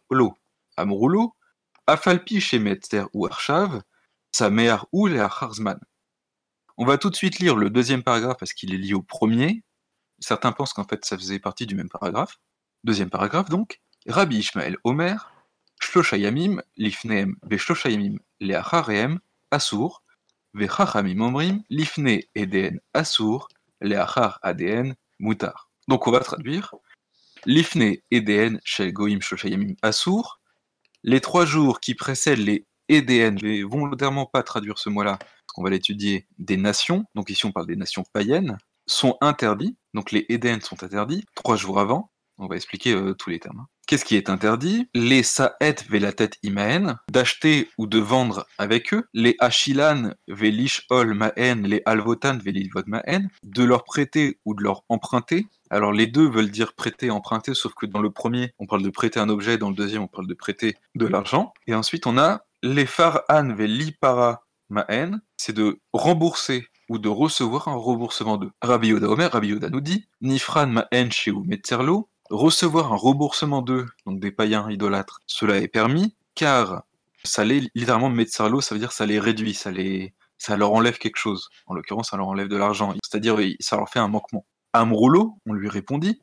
[0.10, 0.34] lo,
[0.78, 1.36] amrulo,
[1.88, 3.82] afalpi shemetzer ou arshav,
[4.32, 5.26] samer ou le
[6.78, 9.64] On va tout de suite lire le deuxième paragraphe parce qu'il est lié au premier.
[10.20, 12.40] Certains pensent qu'en fait ça faisait partie du même paragraphe.
[12.84, 13.82] Deuxième paragraphe donc.
[14.08, 15.32] Rabbi Ishmael Omer,
[15.82, 17.36] Shloshayamim, Lifneem,
[19.54, 20.04] Asur,
[20.54, 23.48] omrim lifne eden asur
[25.20, 25.70] mutar.
[25.88, 26.76] Donc on va traduire.
[27.46, 30.40] Lifne eden shel goim shoshayamim asur.
[31.04, 35.18] Les trois jours qui précèdent les EDN, je vais volontairement pas traduire ce mot-là,
[35.54, 40.12] qu'on va l'étudier des nations, donc ici on parle des nations païennes, sont interdits, donc
[40.12, 43.66] les EDN sont interdits, trois jours avant, on va expliquer euh, tous les termes.
[43.92, 44.88] Qu'est-ce qui est interdit?
[44.94, 49.04] Les Sa'et Velatet Imaen, d'acheter ou de vendre avec eux.
[49.14, 54.86] Les Achilan Velish Ol Maen, les Alvotan Velilvod Maen, de leur prêter ou de leur
[54.88, 55.46] emprunter.
[55.70, 58.90] Alors les deux veulent dire prêter, emprunter, sauf que dans le premier, on parle de
[58.90, 61.54] prêter un objet, dans le deuxième, on parle de prêter de l'argent.
[61.68, 67.76] Et ensuite, on a les Far'an Velipara Maen, c'est de rembourser ou de recevoir un
[67.76, 68.52] remboursement d'eux.
[68.62, 73.88] Rabbi Yoda Omer, Rabbi Yoda nous dit Nifran Maen Sheu Metzerlo, Recevoir un remboursement d'eux,
[74.06, 76.84] donc des païens idolâtres, cela est permis, car
[77.26, 80.98] ça les, littéralement, Metzarlo, ça veut dire ça les réduit, ça, les, ça leur enlève
[80.98, 81.50] quelque chose.
[81.68, 84.46] En l'occurrence, ça leur enlève de l'argent, c'est-à-dire ça leur fait un manquement.
[84.72, 86.22] Amroulo, on lui répondit,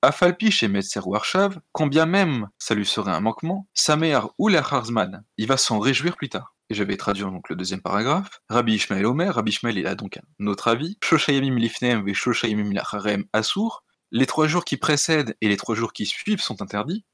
[0.00, 5.22] Afalpi chez Metzer Warshav, quand bien même ça lui serait un manquement, Samer ou Harzman,
[5.36, 6.54] il va s'en réjouir plus tard.
[6.70, 8.40] Et je vais traduire donc le deuxième paragraphe.
[8.48, 10.96] Rabbi Ishmael Omer, Rabbi Ishmael il a donc un autre avis.
[11.28, 16.42] Lifneem ve lacharem asur, les trois jours qui précèdent et les trois jours qui suivent
[16.42, 17.04] sont interdits,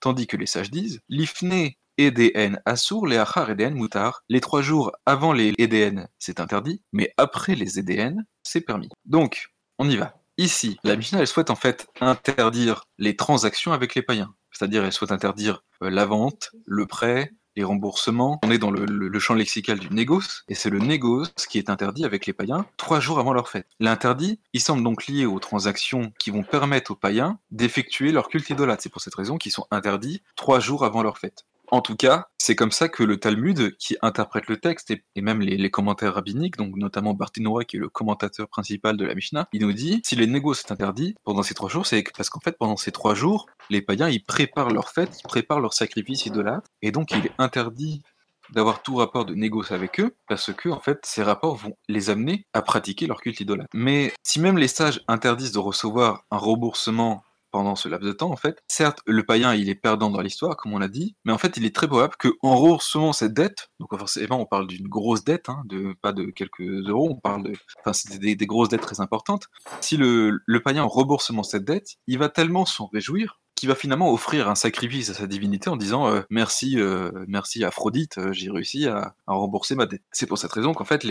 [0.00, 4.22] tandis que les sages disent Lifne EDN Asur, les Achar EDN Mutar.
[4.30, 8.88] Les trois jours avant les EDN, c'est interdit, mais après les EDN, c'est permis.
[9.04, 10.14] Donc, on y va.
[10.38, 14.34] Ici, la Mishnah, elle souhaite en fait interdire les transactions avec les païens.
[14.50, 18.40] C'est-à-dire, elle souhaite interdire euh, la vente, le prêt, les remboursements.
[18.42, 22.04] On est dans le, champ lexical du négoce, et c'est le négoce qui est interdit
[22.04, 23.66] avec les païens trois jours avant leur fête.
[23.78, 28.50] L'interdit, il semble donc lié aux transactions qui vont permettre aux païens d'effectuer leur culte
[28.50, 28.82] idolâtre.
[28.82, 31.44] C'est pour cette raison qu'ils sont interdits trois jours avant leur fête.
[31.72, 35.40] En tout cas, c'est comme ça que le Talmud, qui interprète le texte, et, même
[35.40, 39.62] les, commentaires rabbiniques, donc notamment Barthénois, qui est le commentateur principal de la Mishnah, il
[39.62, 42.58] nous dit, si les négociations sont interdits pendant ces trois jours, c'est parce qu'en fait,
[42.58, 46.68] pendant ces trois jours, les païens, ils préparent leur fête, ils préparent leur sacrifice idolâtre,
[46.82, 48.02] et donc il est interdit
[48.50, 52.10] d'avoir tout rapport de négoce avec eux, parce que en fait, ces rapports vont les
[52.10, 53.70] amener à pratiquer leur culte idolâtre.
[53.72, 58.30] Mais si même les sages interdisent de recevoir un remboursement pendant ce laps de temps,
[58.30, 58.62] en fait.
[58.66, 61.56] Certes, le païen, il est perdant dans l'histoire, comme on l'a dit, mais en fait,
[61.56, 65.48] il est très probable qu'en remboursant cette dette, donc forcément, on parle d'une grosse dette,
[65.48, 65.62] hein,
[66.00, 69.48] pas de quelques euros, on parle de, enfin, c'est des, grosses dettes très importantes.
[69.80, 74.12] Si le, le païen remboursement cette dette, il va tellement s'en réjouir qu'il va finalement
[74.12, 78.50] offrir un sacrifice à sa divinité en disant euh, merci, euh, merci Aphrodite, euh, j'ai
[78.50, 80.02] réussi à, rembourser ma dette.
[80.10, 81.06] C'est pour cette raison qu'en fait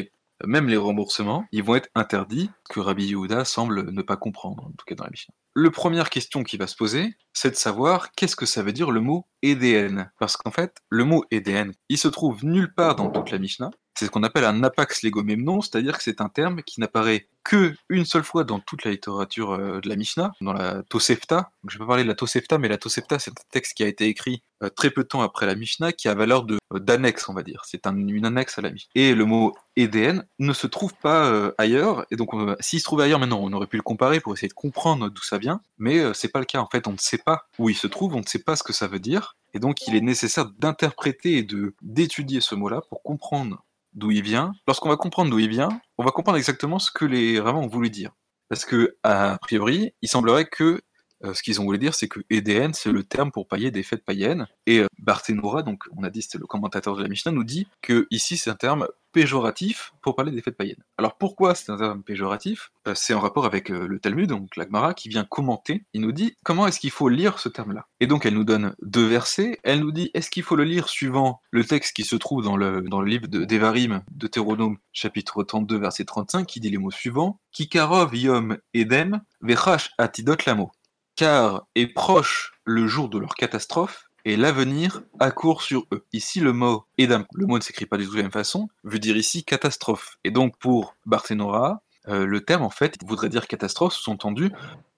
[0.45, 4.71] même les remboursements, ils vont être interdits, que Rabbi Yehuda semble ne pas comprendre, en
[4.71, 5.33] tout cas dans la Mishnah.
[5.53, 8.89] Le première question qui va se poser, c'est de savoir qu'est-ce que ça veut dire
[8.89, 10.09] le mot EDN.
[10.17, 13.69] Parce qu'en fait, le mot EDN, il se trouve nulle part dans toute la Mishnah.
[14.01, 17.75] C'est ce qu'on appelle un apax legomemnon, c'est-à-dire que c'est un terme qui n'apparaît que
[17.87, 21.51] une seule fois dans toute la littérature euh, de la Mishnah, dans la Tosefta.
[21.67, 23.87] je vais pas parler de la Tosefta, mais la Tosefta, c'est un texte qui a
[23.87, 26.79] été écrit euh, très peu de temps après la Mishnah, qui a valeur de euh,
[26.79, 27.61] d'annexe, on va dire.
[27.63, 28.89] C'est une annexe à la Mishnah.
[28.95, 33.19] Et le mot EDN ne se trouve pas ailleurs, et donc s'il se trouvait ailleurs
[33.19, 36.29] maintenant, on aurait pu le comparer pour essayer de comprendre d'où ça vient, mais c'est
[36.29, 36.59] pas le cas.
[36.59, 38.63] En fait, on ne sait pas où il se trouve, on ne sait pas ce
[38.63, 41.47] que ça veut dire, et donc il est nécessaire d'interpréter et
[41.81, 44.53] d'étudier ce mot-là pour comprendre d'où il vient.
[44.67, 47.67] Lorsqu'on va comprendre d'où il vient, on va comprendre exactement ce que les rabbins ont
[47.67, 48.11] voulu dire.
[48.49, 50.81] Parce que, a priori, il semblerait que
[51.23, 53.83] euh, ce qu'ils ont voulu dire, c'est que Eden, c'est le terme pour pailler des
[53.83, 54.47] fêtes païennes.
[54.65, 57.67] Et euh, Barthénora, donc on a dit c'était le commentateur de la Mishnah, nous dit
[57.81, 60.83] que ici c'est un terme péjoratif pour parler des fêtes païennes.
[60.97, 62.71] Alors pourquoi c'est un terme péjoratif?
[62.87, 65.83] Euh, C'est en rapport avec le Talmud, donc l'Agmara, qui vient commenter.
[65.93, 67.87] Il nous dit comment est-ce qu'il faut lire ce terme-là?
[67.99, 69.59] Et donc elle nous donne deux versets.
[69.63, 72.57] Elle nous dit est-ce qu'il faut le lire suivant le texte qui se trouve dans
[72.57, 76.91] le, dans le livre de Devarim, Deutéronome, chapitre 32, verset 35, qui dit les mots
[76.91, 80.71] suivants Kikarov yom edem vechash atidot lamo
[81.15, 86.05] car est proche le jour de leur catastrophe et l'avenir accourt sur eux.
[86.13, 88.69] Ici, le mot Edam, le mot ne s'écrit pas du tout de la même façon,
[88.83, 90.17] veut dire ici catastrophe.
[90.23, 94.51] Et donc, pour Barthénora, euh, le terme, en fait, voudrait dire catastrophe, sous-entendu,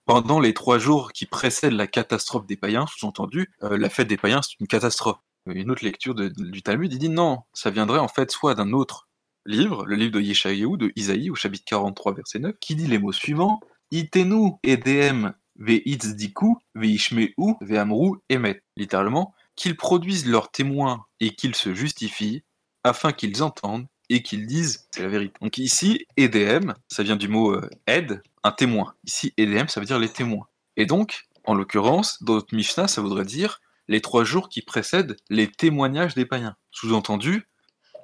[0.06, 4.18] pendant les trois jours qui précèdent la catastrophe des païens, sous-entendu, euh, la fête des
[4.18, 5.20] païens, c'est une catastrophe.
[5.46, 9.10] Une autre lecture du Talmud, il dit non, ça viendrait en fait soit d'un autre
[9.46, 12.98] livre, le livre de Yeshayahu, de Isaïe, au chapitre 43, verset 9, qui dit les
[12.98, 13.60] mots suivants
[13.92, 18.62] Itenu edem Ve'itzdiku, ve'ishmeu, ve'amru, emet.
[18.78, 22.44] Littéralement, qu'ils produisent leurs témoins et qu'ils se justifient,
[22.84, 25.34] afin qu'ils entendent et qu'ils disent c'est la vérité.
[25.42, 28.94] Donc ici, EDM, ça vient du mot euh, aide, un témoin.
[29.06, 30.48] Ici, EDM, ça veut dire les témoins.
[30.76, 35.18] Et donc, en l'occurrence, dans notre Mishnah, ça voudrait dire les trois jours qui précèdent
[35.30, 36.56] les témoignages des païens.
[36.72, 37.48] Sous-entendu,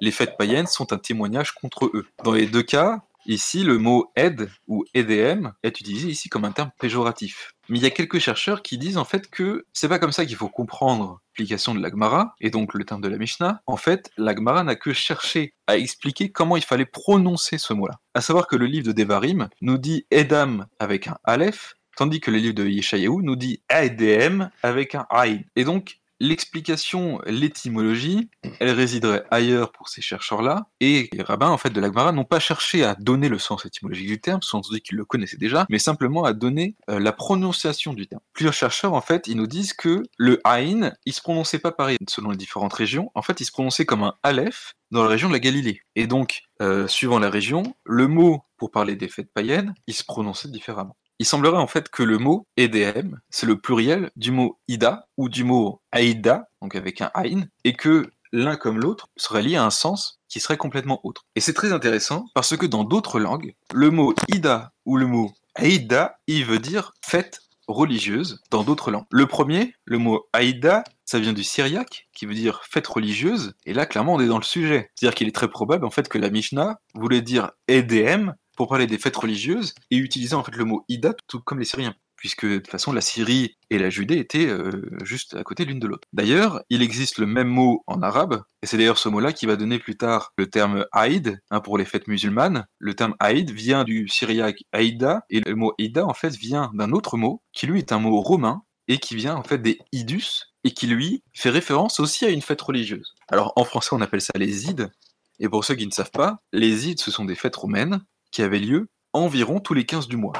[0.00, 2.06] les fêtes païennes sont un témoignage contre eux.
[2.24, 6.50] Dans les deux cas, Ici, le mot aide ou EDM est utilisé ici comme un
[6.50, 7.52] terme péjoratif.
[7.68, 10.26] Mais il y a quelques chercheurs qui disent en fait que c'est pas comme ça
[10.26, 13.62] qu'il faut comprendre l'application de l'Agmara, et donc le terme de la Mishnah.
[13.66, 18.00] En fait, l'Agmara n'a que cherché à expliquer comment il fallait prononcer ce mot-là.
[18.14, 22.32] À savoir que le livre de Devarim nous dit Edam avec un Aleph, tandis que
[22.32, 25.44] le livre de Yeshayahu nous dit EDM avec un Aïd.
[25.54, 28.28] Et donc, L'explication, l'étymologie,
[28.60, 32.40] elle résiderait ailleurs pour ces chercheurs-là, et les rabbins en fait de l'Agmara n'ont pas
[32.40, 35.78] cherché à donner le sens étymologique du terme, sans doute qu'ils le connaissaient déjà, mais
[35.78, 38.20] simplement à donner euh, la prononciation du terme.
[38.34, 41.96] Plusieurs chercheurs en fait, ils nous disent que le Aïn, il se prononçait pas pareil
[42.08, 43.10] selon les différentes régions.
[43.14, 45.80] En fait, il se prononçait comme un Aleph dans la région de la Galilée.
[45.96, 50.04] Et donc, euh, suivant la région, le mot pour parler des fêtes païennes, il se
[50.04, 50.96] prononçait différemment.
[51.20, 55.28] Il semblerait en fait que le mot EDM, c'est le pluriel du mot Ida ou
[55.28, 59.64] du mot Aïda, donc avec un Aïn, et que l'un comme l'autre serait lié à
[59.64, 61.26] un sens qui serait complètement autre.
[61.36, 65.30] Et c'est très intéressant parce que dans d'autres langues, le mot Ida ou le mot
[65.56, 69.04] Aïda, il veut dire fête religieuse dans d'autres langues.
[69.10, 73.74] Le premier, le mot Aïda, ça vient du syriaque, qui veut dire fête religieuse, et
[73.74, 74.88] là clairement on est dans le sujet.
[74.94, 78.86] C'est-à-dire qu'il est très probable en fait que la Mishnah voulait dire EDM pour parler
[78.86, 82.46] des fêtes religieuses et utiliser en fait le mot Ida tout comme les Syriens puisque
[82.46, 85.86] de toute façon la Syrie et la Judée étaient euh, juste à côté l'une de
[85.86, 86.06] l'autre.
[86.12, 89.56] D'ailleurs, il existe le même mot en arabe, et c'est d'ailleurs ce mot-là qui va
[89.56, 92.66] donner plus tard le terme Aïd hein, pour les fêtes musulmanes.
[92.78, 96.92] Le terme Aïd vient du syriaque Aïda, et le mot Aïda en fait vient d'un
[96.92, 100.44] autre mot, qui lui est un mot romain, et qui vient en fait des Idus,
[100.62, 103.14] et qui lui fait référence aussi à une fête religieuse.
[103.28, 104.90] Alors en français on appelle ça les Ides,
[105.38, 108.42] et pour ceux qui ne savent pas, les Ides ce sont des fêtes romaines qui
[108.42, 110.32] avait lieu environ tous les 15 du mois.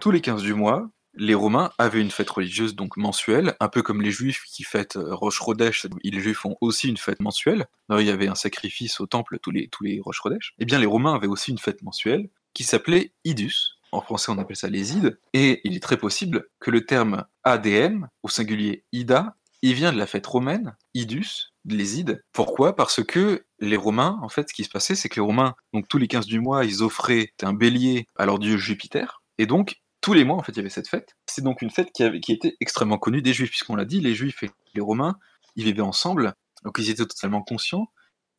[0.00, 3.82] Tous les 15 du mois, les Romains avaient une fête religieuse donc mensuelle, un peu
[3.82, 7.66] comme les Juifs qui fêtent euh, Rosh Chodesh, les Juifs ont aussi une fête mensuelle.
[7.90, 10.54] il y avait un sacrifice au temple tous les, tous les Rosh Chodesh.
[10.58, 13.78] Eh bien, les Romains avaient aussi une fête mensuelle qui s'appelait Idus.
[13.92, 15.18] En français, on appelle ça les Ides.
[15.32, 19.98] Et il est très possible que le terme ADM, au singulier Ida, il vient de
[19.98, 22.22] la fête romaine, Idus, les Ides.
[22.32, 22.76] Pourquoi?
[22.76, 25.88] Parce que les Romains, en fait, ce qui se passait, c'est que les Romains, donc
[25.88, 29.22] tous les 15 du mois, ils offraient un bélier à leur dieu Jupiter.
[29.38, 31.14] Et donc, tous les mois, en fait, il y avait cette fête.
[31.26, 34.42] C'est donc une fête qui, était extrêmement connue des Juifs, puisqu'on l'a dit, les Juifs
[34.42, 35.16] et les Romains,
[35.56, 37.86] ils vivaient ensemble, donc ils étaient totalement conscients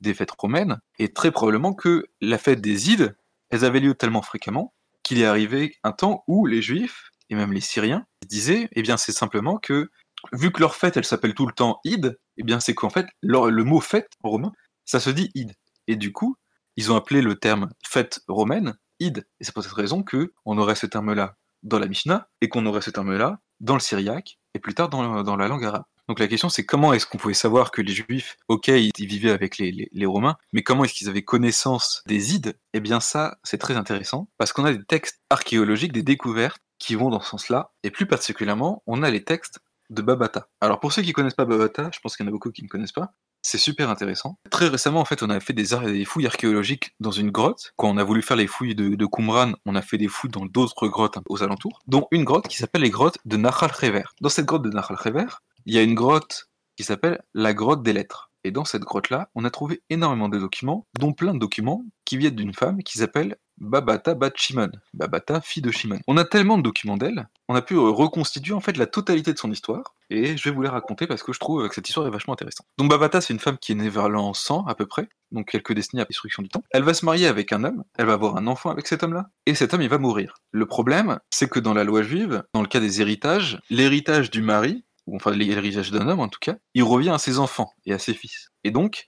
[0.02, 3.16] des fêtes romaines, et très probablement que la fête des Ides,
[3.50, 7.54] elles avaient lieu tellement fréquemment qu'il est arrivé un temps où les Juifs, et même
[7.54, 9.90] les Syriens, disaient, eh bien, c'est simplement que
[10.34, 13.08] vu que leur fête, elle s'appelle tout le temps Id, eh bien c'est qu'en fait,
[13.22, 14.52] le, mot fête en romain,
[14.86, 15.54] ça se dit Id.
[15.88, 16.36] Et du coup,
[16.76, 19.28] ils ont appelé le terme fête romaine Id.
[19.40, 22.66] Et c'est pour cette raison que on aurait ce terme-là dans la Mishnah et qu'on
[22.66, 25.84] aurait ce terme-là dans le syriaque et plus tard dans, la langue arabe.
[26.08, 29.32] Donc la question c'est comment est-ce qu'on pouvait savoir que les juifs, ok, ils, vivaient
[29.32, 32.58] avec les, les, romains, mais comment est-ce qu'ils avaient connaissance des ides?
[32.74, 36.96] Eh bien ça, c'est très intéressant, parce qu'on a des textes archéologiques, des découvertes qui
[36.96, 40.48] vont dans ce sens-là, et plus particulièrement, on a les textes de Babata.
[40.62, 42.64] Alors pour ceux qui connaissent pas Babata, je pense qu'il y en a beaucoup qui
[42.64, 43.14] ne connaissent pas,
[43.48, 44.40] c'est super intéressant.
[44.50, 47.74] Très récemment, en fait, on a fait des, fouilles archéologiques dans une grotte.
[47.78, 50.48] Quand on a voulu faire les fouilles de, Qumran, on a fait des fouilles dans
[50.48, 54.04] d'autres grottes aux alentours, dont une grotte qui s'appelle les grottes de Nahal Rever.
[54.20, 55.28] Dans cette grotte de Nahal Rever,
[55.68, 58.32] il y a une grotte qui s'appelle la grotte des lettres.
[58.44, 62.18] Et dans cette grotte-là, on a trouvé énormément de documents, dont plein de documents qui
[62.18, 64.72] viennent d'une femme qui s'appelle Babata bat Shimon.
[64.94, 66.00] Babata, fille de Shimon.
[66.08, 69.34] On a tellement de documents d'elle, on a pu euh, reconstituer en fait la totalité
[69.34, 71.88] de son histoire, et je vais vous les raconter parce que je trouve que cette
[71.88, 72.68] histoire est vachement intéressante.
[72.78, 75.50] Donc Babata, c'est une femme qui est née vers l'an 100 à peu près, donc
[75.50, 76.64] quelques décennies à destruction du temps.
[76.72, 79.30] Elle va se marier avec un homme, elle va avoir un enfant avec cet homme-là,
[79.46, 80.36] et cet homme il va mourir.
[80.52, 84.42] Le problème, c'est que dans la loi juive, dans le cas des héritages, l'héritage du
[84.42, 87.94] mari, ou enfin l'héritage d'un homme en tout cas, il revient à ses enfants et
[87.94, 88.50] à ses fils.
[88.64, 89.08] Et donc,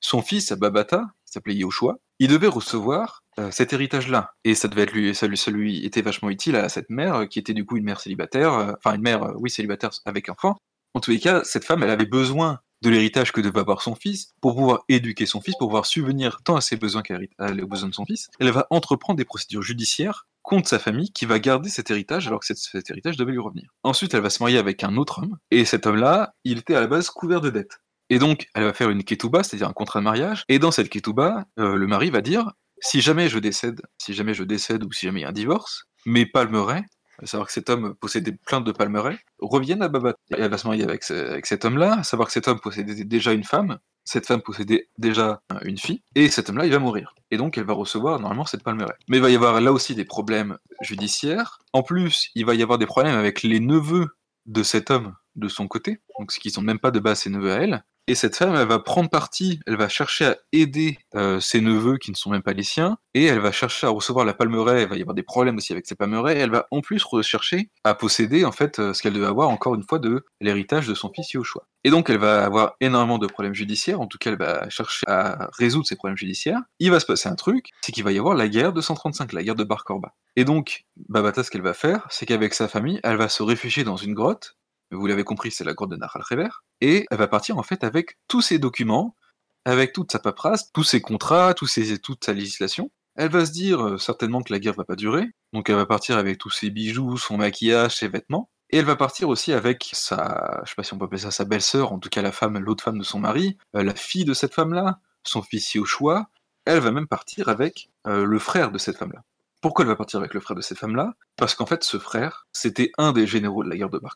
[0.00, 4.32] son fils, Babata, qui s'appelait Yoshua, il devait recevoir euh, cet héritage-là.
[4.44, 7.54] Et ça devait lui, ça, lui était vachement utile à cette mère, euh, qui était
[7.54, 10.56] du coup une mère célibataire, euh, enfin une mère, oui, célibataire avec enfant.
[10.94, 13.94] En tous les cas, cette femme, elle avait besoin de l'héritage que devait avoir son
[13.94, 17.66] fils pour pouvoir éduquer son fils, pour pouvoir subvenir tant à ses besoins qu'à aux
[17.66, 18.28] besoins de son fils.
[18.40, 22.40] Elle va entreprendre des procédures judiciaires contre sa famille qui va garder cet héritage alors
[22.40, 23.74] que cet, héritage devait lui revenir.
[23.82, 26.80] Ensuite, elle va se marier avec un autre homme, et cet homme-là, il était à
[26.80, 27.80] la base couvert de dettes.
[28.10, 30.88] Et donc, elle va faire une ketouba, c'est-à-dire un contrat de mariage, et dans cette
[30.88, 35.06] ketouba, le mari va dire si jamais je décède, si jamais je décède ou si
[35.06, 36.84] jamais il y a un divorce, mes palmerets,
[37.20, 40.14] à savoir que cet homme possédait plein de palmerets, reviennent à Babat.
[40.30, 43.42] Elle va se marier avec, cet homme-là, à savoir que cet homme possédait déjà une
[43.42, 47.14] femme, cette femme possédait déjà une fille, et cet homme-là, il va mourir.
[47.32, 48.94] Et donc, elle va recevoir normalement cette palmeraie.
[49.08, 51.58] Mais il va y avoir là aussi des problèmes judiciaires.
[51.72, 54.06] En plus, il va y avoir des problèmes avec les neveux
[54.46, 57.30] de cet homme de son côté, donc ce qui sont même pas de base ses
[57.30, 60.98] neveux à elle, et cette femme, elle va prendre parti, elle va chercher à aider
[61.14, 63.90] euh, ses neveux qui ne sont même pas les siens, et elle va chercher à
[63.90, 66.66] recevoir la palmeraie, il va y avoir des problèmes aussi avec ses palmeraies, elle va
[66.70, 69.98] en plus rechercher à posséder en fait euh, ce qu'elle devait avoir encore une fois
[69.98, 71.66] de l'héritage de son fils Yoshua.
[71.84, 75.04] Et donc elle va avoir énormément de problèmes judiciaires, en tout cas elle va chercher
[75.06, 76.60] à résoudre ces problèmes judiciaires.
[76.78, 79.34] Il va se passer un truc, c'est qu'il va y avoir la guerre de 135,
[79.34, 80.14] la guerre de Bar Korba.
[80.34, 83.84] Et donc Babata, ce qu'elle va faire, c'est qu'avec sa famille, elle va se réfugier
[83.84, 84.56] dans une grotte,
[84.90, 86.48] vous l'avez compris, c'est la grotte de Nahal Rever,
[86.80, 89.16] et elle va partir en fait avec tous ses documents,
[89.64, 92.90] avec toute sa paperasse, tous ses contrats, tous ses, toute sa législation.
[93.16, 95.86] Elle va se dire euh, certainement que la guerre va pas durer, donc elle va
[95.86, 99.90] partir avec tous ses bijoux, son maquillage, ses vêtements, et elle va partir aussi avec
[99.92, 102.32] sa, je sais pas si on peut appeler ça sa belle-sœur, en tout cas la
[102.32, 106.28] femme, l'autre femme de son mari, euh, la fille de cette femme-là, son fils Yoshua.
[106.64, 109.24] Elle va même partir avec euh, le frère de cette femme-là.
[109.62, 111.14] Pourquoi elle va partir avec le frère de cette femme-là?
[111.36, 114.14] Parce qu'en fait, ce frère, c'était un des généraux de la guerre de Bar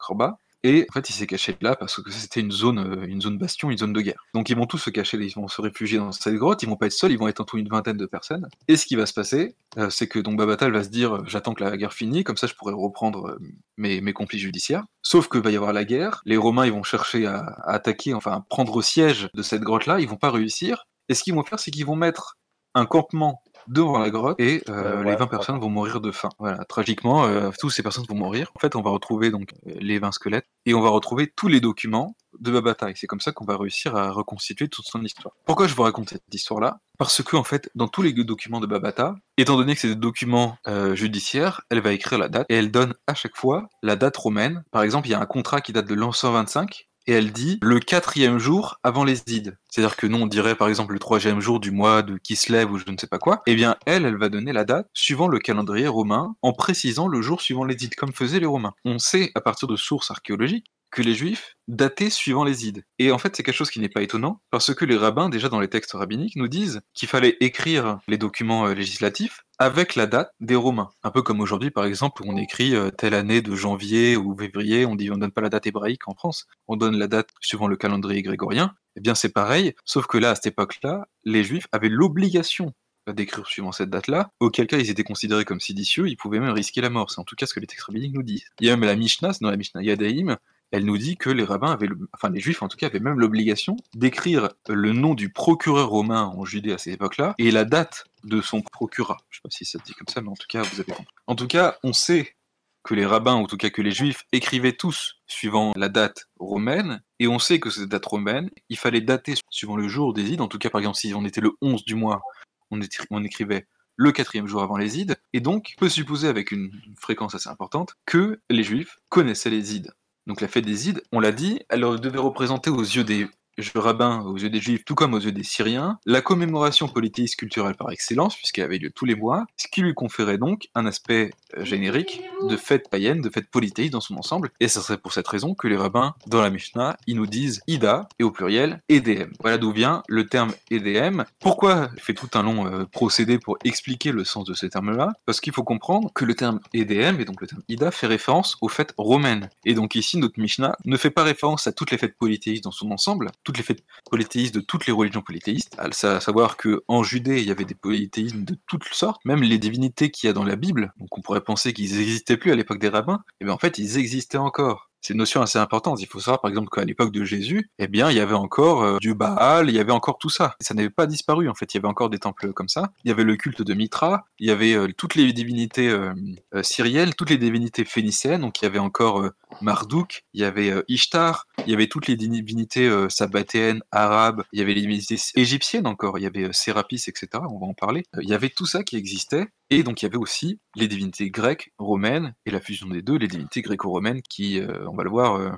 [0.65, 3.39] et en fait, il s'est caché là parce que c'était une zone, euh, une zone
[3.39, 4.25] bastion, une zone de guerre.
[4.35, 6.77] Donc ils vont tous se cacher, ils vont se réfugier dans cette grotte, ils vont
[6.77, 8.49] pas être seuls, ils vont être en tout une vingtaine de personnes.
[8.69, 11.25] Et ce qui va se passer, euh, c'est que donc Babatal va se dire euh,
[11.27, 13.39] j'attends que la guerre finisse, comme ça je pourrai reprendre
[13.77, 14.85] mes, mes conflits judiciaires.
[15.03, 18.15] Sauf que va y avoir la guerre, les Romains ils vont chercher à, à attaquer,
[18.15, 20.85] enfin à prendre siège de cette grotte là, ils vont pas réussir.
[21.09, 22.37] Et ce qu'ils vont faire, c'est qu'ils vont mettre
[22.75, 26.31] un campement devant la grotte et euh, les 20 personnes vont mourir de faim.
[26.39, 28.51] Voilà, tragiquement, euh, toutes ces personnes vont mourir.
[28.57, 31.61] En fait, on va retrouver donc les 20 squelettes et on va retrouver tous les
[31.61, 32.91] documents de Babata.
[32.91, 35.35] Et c'est comme ça qu'on va réussir à reconstituer toute son histoire.
[35.45, 36.79] Pourquoi je vous raconte cette histoire-là?
[36.99, 39.97] Parce que en fait, dans tous les documents de Babata, étant donné que c'est des
[39.97, 43.97] documents euh, judiciaires, elle va écrire la date et elle donne à chaque fois la
[43.97, 44.65] date romaine.
[44.71, 47.59] Par exemple, il y a un contrat qui date de l'an 125 et elle dit
[47.63, 49.59] le quatrième jour avant les ides.
[49.71, 52.79] C'est-à-dire que nous, on dirait par exemple le troisième jour du mois de Kislev ou
[52.79, 53.43] je ne sais pas quoi.
[53.47, 57.23] Eh bien, elle, elle va donner la date suivant le calendrier romain en précisant le
[57.23, 58.75] jour suivant les comme faisaient les Romains.
[58.85, 62.85] On sait, à partir de sources archéologiques, que les juifs dataient suivant les ides.
[62.99, 65.49] Et en fait, c'est quelque chose qui n'est pas étonnant, parce que les rabbins, déjà
[65.49, 70.07] dans les textes rabbiniques, nous disent qu'il fallait écrire les documents euh, législatifs avec la
[70.07, 70.91] date des Romains.
[71.03, 74.37] Un peu comme aujourd'hui, par exemple, où on écrit euh, telle année de janvier ou
[74.37, 77.31] février, on dit on donne pas la date hébraïque en France, on donne la date
[77.41, 78.75] suivant le calendrier grégorien.
[78.97, 82.75] Eh bien, c'est pareil, sauf que là, à cette époque-là, les Juifs avaient l'obligation
[83.11, 86.81] d'écrire suivant cette date-là, auquel cas ils étaient considérés comme séditieux, ils pouvaient même risquer
[86.81, 87.11] la mort.
[87.11, 88.45] C'est en tout cas ce que les textes rabbiniques nous disent.
[88.61, 90.37] Il y a même la Mishnah, dans la Mishnah Yadaïm,
[90.73, 93.21] elle nous dit que les rabbins avaient, enfin les juifs en tout cas, avaient même
[93.21, 98.07] l'obligation d'écrire le nom du procureur romain en Judée à cette époque-là et la date
[98.25, 99.19] de son procurat.
[99.31, 100.93] Je sais pas si ça se dit comme ça, mais en tout cas, vous avez
[100.93, 101.15] compris.
[101.27, 102.35] En tout cas, on sait
[102.83, 106.29] que les rabbins, ou en tout cas que les juifs, écrivaient tous suivant la date
[106.39, 110.33] romaine, et on sait que cette date romaine, il fallait dater suivant le jour des
[110.33, 110.41] ides.
[110.41, 112.23] En tout cas, par exemple, si on était le 11 du mois,
[112.71, 112.81] on,
[113.11, 117.35] on écrivait le quatrième jour avant les ides, et donc peut supposer avec une fréquence
[117.35, 119.93] assez importante que les juifs connaissaient les ides.
[120.27, 123.29] Donc la fête des Ides, on l'a dit, elle devait représenter aux yeux des
[123.75, 127.75] rabbins, aux yeux des juifs, tout comme aux yeux des syriens, la commémoration politique culturelle
[127.75, 131.31] par excellence, puisqu'elle avait lieu tous les mois, ce qui lui conférait donc un aspect
[131.57, 134.51] euh, générique de fêtes païennes, de fêtes polythéistes dans son ensemble.
[134.61, 137.63] Et ce serait pour cette raison que les rabbins, dans la Mishnah, ils nous disent
[137.67, 139.31] Ida, et au pluriel, EDM.
[139.41, 141.23] Voilà d'où vient le terme EDM.
[141.41, 145.13] Pourquoi je fais tout un long euh, procédé pour expliquer le sens de ce terme-là?
[145.27, 148.57] Parce qu'il faut comprendre que le terme EDM, et donc le terme Ida, fait référence
[148.61, 149.51] aux fêtes romaines.
[149.65, 152.71] Et donc ici, notre Mishnah ne fait pas référence à toutes les fêtes polythéistes dans
[152.71, 157.03] son ensemble, toutes les fêtes polythéistes de toutes les religions polythéistes, à savoir que en
[157.03, 160.33] Judée, il y avait des polythéismes de toutes sortes, même les divinités qu'il y a
[160.33, 163.45] dans la Bible, donc on pourrait penser qu'ils n'existaient plus à l'époque des rabbins, et
[163.45, 166.01] bien en fait ils existaient encore c'est une notion assez importante.
[166.01, 168.83] Il faut savoir, par exemple, qu'à l'époque de Jésus, eh bien, il y avait encore
[168.83, 170.55] euh, du Baal, il y avait encore tout ça.
[170.61, 171.75] ça n'avait pas disparu, en fait.
[171.75, 172.93] Il y avait encore des temples comme ça.
[173.05, 176.15] Il y avait le culte de Mitra, il y avait euh, toutes les divinités euh,
[176.63, 178.43] syriennes, toutes les divinités phéniciennes.
[178.43, 179.29] Donc, il y avait encore
[179.61, 184.63] Marduk, il y avait Ishtar, il y avait toutes les divinités sabbatéennes, arabes, il y
[184.63, 187.29] avait les divinités égyptiennes encore, il y avait Sérapis, etc.
[187.35, 188.05] On va en parler.
[188.21, 189.49] il y avait tout ça qui existait.
[189.73, 193.17] Et donc il y avait aussi les divinités grecques, romaines, et la fusion des deux,
[193.17, 195.51] les divinités gréco-romaines qui, euh, on va le voir, euh,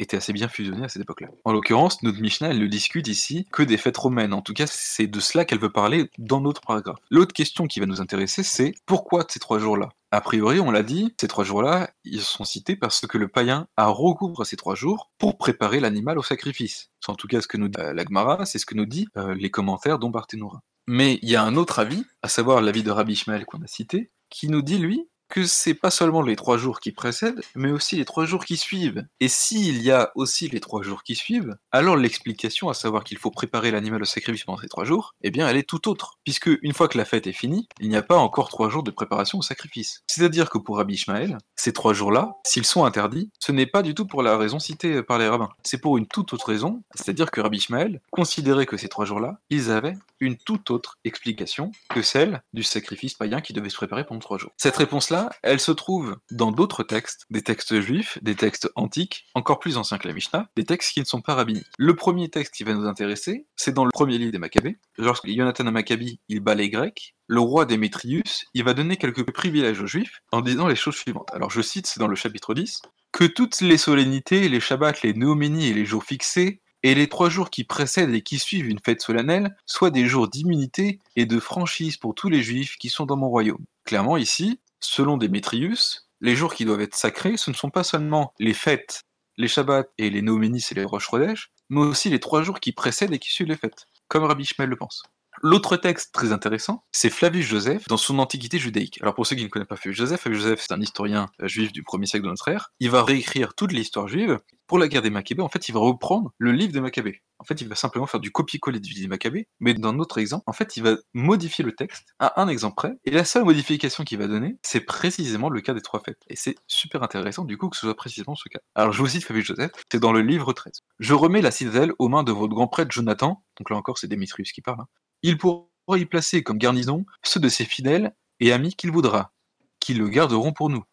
[0.00, 1.28] étaient assez bien fusionnées à cette époque-là.
[1.44, 4.32] En l'occurrence, notre Mishnah, elle ne discute ici que des fêtes romaines.
[4.32, 6.98] En tout cas, c'est de cela qu'elle veut parler dans notre paragraphe.
[7.10, 9.90] L'autre question qui va nous intéresser, c'est pourquoi ces trois jours-là?
[10.10, 13.68] A priori, on l'a dit, ces trois jours-là, ils sont cités parce que le païen
[13.76, 16.90] a recours à ces trois jours pour préparer l'animal au sacrifice.
[16.98, 19.06] C'est en tout cas ce que nous dit euh, l'Agmara, c'est ce que nous dit
[19.36, 20.62] les commentaires d'Ombartenoura.
[20.86, 23.66] Mais il y a un autre avis, à savoir l'avis de Rabbi Ishmael qu'on a
[23.66, 27.70] cité, qui nous dit, lui, que c'est pas seulement les trois jours qui précèdent, mais
[27.70, 29.06] aussi les trois jours qui suivent.
[29.20, 33.16] Et s'il y a aussi les trois jours qui suivent, alors l'explication, à savoir qu'il
[33.16, 36.18] faut préparer l'animal au sacrifice pendant ces trois jours, eh bien elle est tout autre.
[36.24, 38.82] Puisque une fois que la fête est finie, il n'y a pas encore trois jours
[38.82, 40.02] de préparation au sacrifice.
[40.06, 43.94] C'est-à-dire que pour Rabbi Ishmael, ces trois jours-là, s'ils sont interdits, ce n'est pas du
[43.94, 45.50] tout pour la raison citée par les rabbins.
[45.64, 49.38] C'est pour une toute autre raison, c'est-à-dire que Rabbi Ishmael considérait que ces trois jours-là,
[49.50, 54.04] ils avaient une toute autre explication que celle du sacrifice païen qui devait se préparer
[54.04, 54.50] pendant trois jours.
[54.56, 59.58] Cette réponse-là, elle se trouve dans d'autres textes, des textes juifs, des textes antiques, encore
[59.58, 61.66] plus anciens que la Mishnah, des textes qui ne sont pas rabbiniques.
[61.78, 64.78] Le premier texte qui va nous intéresser, c'est dans le premier livre des Maccabées.
[64.96, 69.80] Lorsque Jonathan Maccabi, il bat les Grecs, le roi Démétrius, il va donner quelques privilèges
[69.80, 71.30] aux Juifs en disant les choses suivantes.
[71.32, 75.14] Alors je cite, c'est dans le chapitre 10, que toutes les solennités, les Shabbats, les
[75.14, 78.78] Néoménies et les jours fixés, et les trois jours qui précèdent et qui suivent une
[78.78, 83.04] fête solennelle soient des jours d'immunité et de franchise pour tous les Juifs qui sont
[83.06, 83.64] dans mon royaume.
[83.84, 88.32] Clairement ici, Selon Démétrius, les jours qui doivent être sacrés, ce ne sont pas seulement
[88.38, 89.02] les fêtes,
[89.36, 92.72] les Shabbats et les Noménis et les Rosh Chodesh, mais aussi les trois jours qui
[92.72, 95.02] précèdent et qui suivent les fêtes, comme Rabbi Shmuel le pense.
[95.42, 98.98] L'autre texte très intéressant, c'est Flavius Joseph dans son Antiquité judaïque.
[99.00, 101.48] Alors pour ceux qui ne connaissent pas Flavius Joseph, Flavius Joseph c'est un historien euh,
[101.48, 102.72] juif du 1er siècle de notre ère.
[102.78, 104.38] Il va réécrire toute l'histoire juive.
[104.66, 107.22] Pour la guerre des Maccabées, en fait, il va reprendre le livre des Maccabées.
[107.40, 110.18] En fait, il va simplement faire du copier-coller du livre des Maccabées, mais dans notre
[110.18, 113.42] exemple, en fait, il va modifier le texte à un exemple près, et la seule
[113.42, 116.22] modification qu'il va donner, c'est précisément le cas des trois fêtes.
[116.28, 118.60] Et c'est super intéressant du coup que ce soit précisément ce cas.
[118.76, 120.82] Alors je vous cite Flavius Joseph, c'est dans le livre 13.
[121.00, 124.06] Je remets la citadelle aux mains de votre grand prêtre Jonathan, donc là encore c'est
[124.06, 124.86] Démétrius qui parle, hein.
[125.22, 125.66] Il pourra
[125.96, 129.32] y placer comme garnison ceux de ses fidèles et amis qu'il voudra,
[129.80, 130.84] qui le garderont pour nous.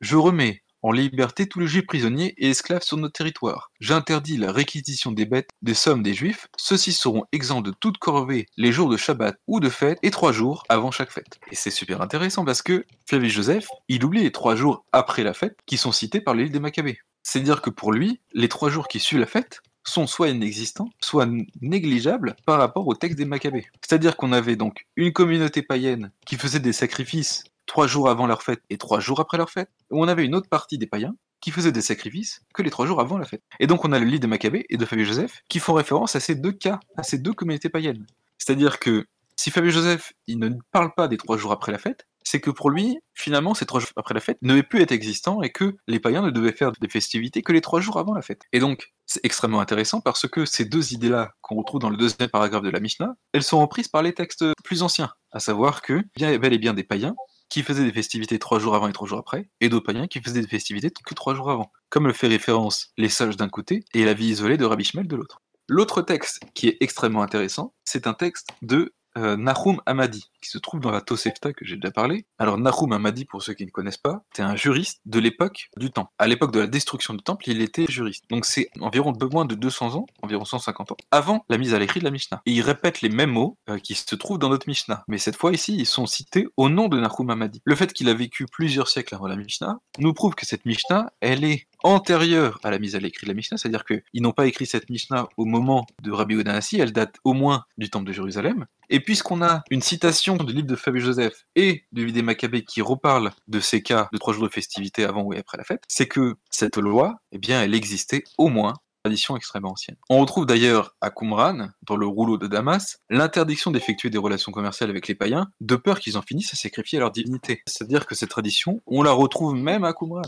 [0.00, 3.70] Je remets en liberté tous les juifs prisonniers et esclaves sur notre territoire.
[3.80, 6.46] J'interdis la réquisition des bêtes, des sommes des juifs.
[6.58, 10.32] Ceux-ci seront exempts de toute corvée les jours de Shabbat ou de fête et trois
[10.32, 11.40] jours avant chaque fête.
[11.50, 15.32] Et c'est super intéressant parce que Flavius Joseph, il oublie les trois jours après la
[15.32, 16.98] fête qui sont cités par l'île des Maccabées.
[17.22, 21.28] C'est-à-dire que pour lui, les trois jours qui suivent la fête, sont soit inexistants, soit
[21.60, 23.66] négligeables par rapport au texte des Maccabées.
[23.80, 28.42] C'est-à-dire qu'on avait donc une communauté païenne qui faisait des sacrifices trois jours avant leur
[28.42, 31.14] fête et trois jours après leur fête, où on avait une autre partie des païens
[31.40, 33.42] qui faisaient des sacrifices que les trois jours avant la fête.
[33.60, 36.16] Et donc on a le lit des Maccabées et de Fabien Joseph qui font référence
[36.16, 38.06] à ces deux cas, à ces deux communautés païennes.
[38.38, 39.06] C'est-à-dire que
[39.36, 42.50] si Fabien Joseph il ne parle pas des trois jours après la fête, c'est que
[42.50, 45.50] pour lui, finalement, ces trois jours après la fête ne devaient plus être existants et
[45.50, 48.42] que les païens ne devaient faire des festivités que les trois jours avant la fête.
[48.52, 52.30] Et donc, c'est extrêmement intéressant parce que ces deux idées-là qu'on retrouve dans le deuxième
[52.30, 56.02] paragraphe de la Mishnah, elles sont reprises par les textes plus anciens, à savoir que
[56.16, 57.14] y avait bel et bien des païens
[57.50, 60.20] qui faisaient des festivités trois jours avant et trois jours après, et d'autres païens qui
[60.20, 63.84] faisaient des festivités que trois jours avant, comme le fait référence les sages d'un côté
[63.92, 65.42] et la vie isolée de Rabbi Shmuel de l'autre.
[65.68, 70.58] L'autre texte qui est extrêmement intéressant, c'est un texte de euh, Nahum Hamadi, qui se
[70.58, 72.26] trouve dans la Tosefta que j'ai déjà parlé.
[72.38, 75.90] Alors Nahum Hamadi, pour ceux qui ne connaissent pas, c'est un juriste de l'époque du
[75.90, 76.10] Temple.
[76.18, 78.24] À l'époque de la destruction du Temple, il était juriste.
[78.30, 82.00] Donc c'est environ moins de 200 ans, environ 150 ans, avant la mise à l'écrit
[82.00, 82.42] de la Mishnah.
[82.46, 85.04] Et il répète les mêmes mots euh, qui se trouvent dans notre Mishnah.
[85.08, 87.62] Mais cette fois ici, ils sont cités au nom de Nahum Hamadi.
[87.64, 91.12] Le fait qu'il a vécu plusieurs siècles avant la Mishnah nous prouve que cette Mishnah,
[91.20, 94.46] elle est antérieure à la mise à l'écrit de la Mishnah, c'est-à-dire qu'ils n'ont pas
[94.46, 98.12] écrit cette Mishnah au moment de Rabbi Odanassi, elle date au moins du temple de
[98.12, 98.66] Jérusalem.
[98.90, 102.82] Et puisqu'on a une citation du livre de Fabien Joseph et du Vidé Maccabée qui
[102.82, 106.08] reparle de ces cas de trois jours de festivité avant ou après la fête, c'est
[106.08, 108.74] que cette loi, eh bien, elle existait au moins
[109.04, 109.96] tradition extrêmement ancienne.
[110.08, 114.88] On retrouve d'ailleurs à Qumran, dans le rouleau de Damas, l'interdiction d'effectuer des relations commerciales
[114.88, 117.62] avec les païens, de peur qu'ils en finissent à sacrifier leur divinité.
[117.66, 120.22] C'est-à-dire que cette tradition, on la retrouve même à Qumran.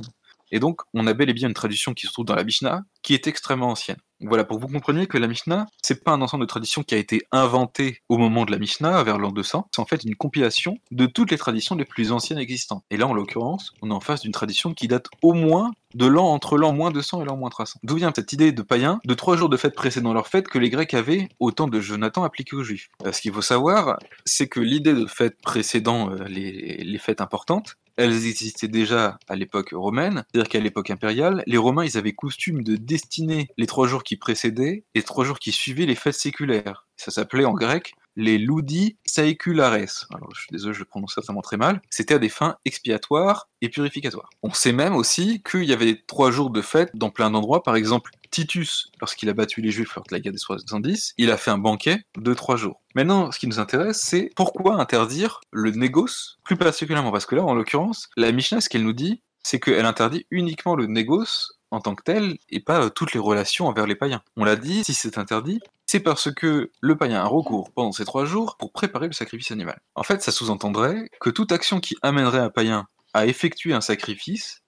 [0.51, 2.83] Et donc, on a bel et bien une tradition qui se trouve dans la Mishnah,
[3.03, 3.99] qui est extrêmement ancienne.
[4.21, 6.95] Voilà, pour que vous compreniez que la Mishnah, c'est pas un ensemble de traditions qui
[6.95, 10.17] a été inventé au moment de la Mishnah, vers l'an 200, c'est en fait une
[10.17, 12.83] compilation de toutes les traditions les plus anciennes existantes.
[12.91, 16.07] Et là, en l'occurrence, on est en face d'une tradition qui date au moins de
[16.07, 17.81] l'an entre l'an moins 200 et l'an moins 300.
[17.83, 20.59] D'où vient cette idée de païens de trois jours de fête précédant leur fête que
[20.59, 23.99] les Grecs avaient au temps de Jonathan appliqué aux Juifs euh, Ce qu'il faut savoir,
[24.25, 29.37] c'est que l'idée de fête précédant euh, les, les fêtes importantes, elles existaient déjà à
[29.37, 33.87] l'époque romaine, c'est-à-dire qu'à l'époque impériale, les Romains ils avaient coutume de destiner les trois
[33.87, 36.87] jours qui précédaient et les trois jours qui suivaient les fêtes séculaires.
[36.97, 40.07] Ça s'appelait en grec les ludi saeculares.
[40.15, 41.83] Alors, je suis désolé, je le prononce certainement très mal.
[41.91, 44.31] C'était à des fins expiatoires et purificatoires.
[44.43, 47.63] On sait même aussi qu'il y avait trois jours de fête dans plein d'endroits.
[47.63, 51.30] Par exemple, Titus, lorsqu'il a battu les Juifs lors de la guerre des 70, il
[51.30, 52.82] a fait un banquet de trois jours.
[52.95, 57.12] Maintenant, ce qui nous intéresse, c'est pourquoi interdire le négoce, plus particulièrement?
[57.12, 60.76] Parce que là, en l'occurrence, la Mishnah, ce qu'elle nous dit, c'est qu'elle interdit uniquement
[60.76, 64.22] le négoce en tant que tel et pas euh, toutes les relations envers les païens.
[64.37, 68.05] On l'a dit, si c'est interdit, c'est parce que le païen a recours pendant ces
[68.05, 69.80] trois jours pour préparer le sacrifice animal.
[69.95, 74.62] En fait, ça sous-entendrait que toute action qui amènerait un païen à effectuer un sacrifice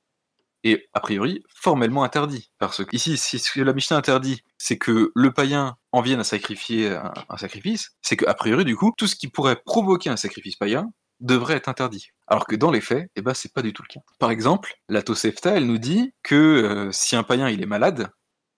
[0.65, 2.51] est a priori formellement interdit.
[2.59, 6.21] Parce que ici, si ce que la Mishnah interdit, c'est que le païen en vienne
[6.21, 6.97] à sacrifier
[7.29, 10.91] un, sacrifice, c'est qu'a priori, du coup, tout ce qui pourrait provoquer un sacrifice païen
[11.21, 12.09] devrait être interdit.
[12.27, 14.01] Alors que dans les faits, eh ben, c'est pas du tout le cas.
[14.19, 18.11] Par exemple, la Tosefta, elle nous dit que euh, si un païen il est malade,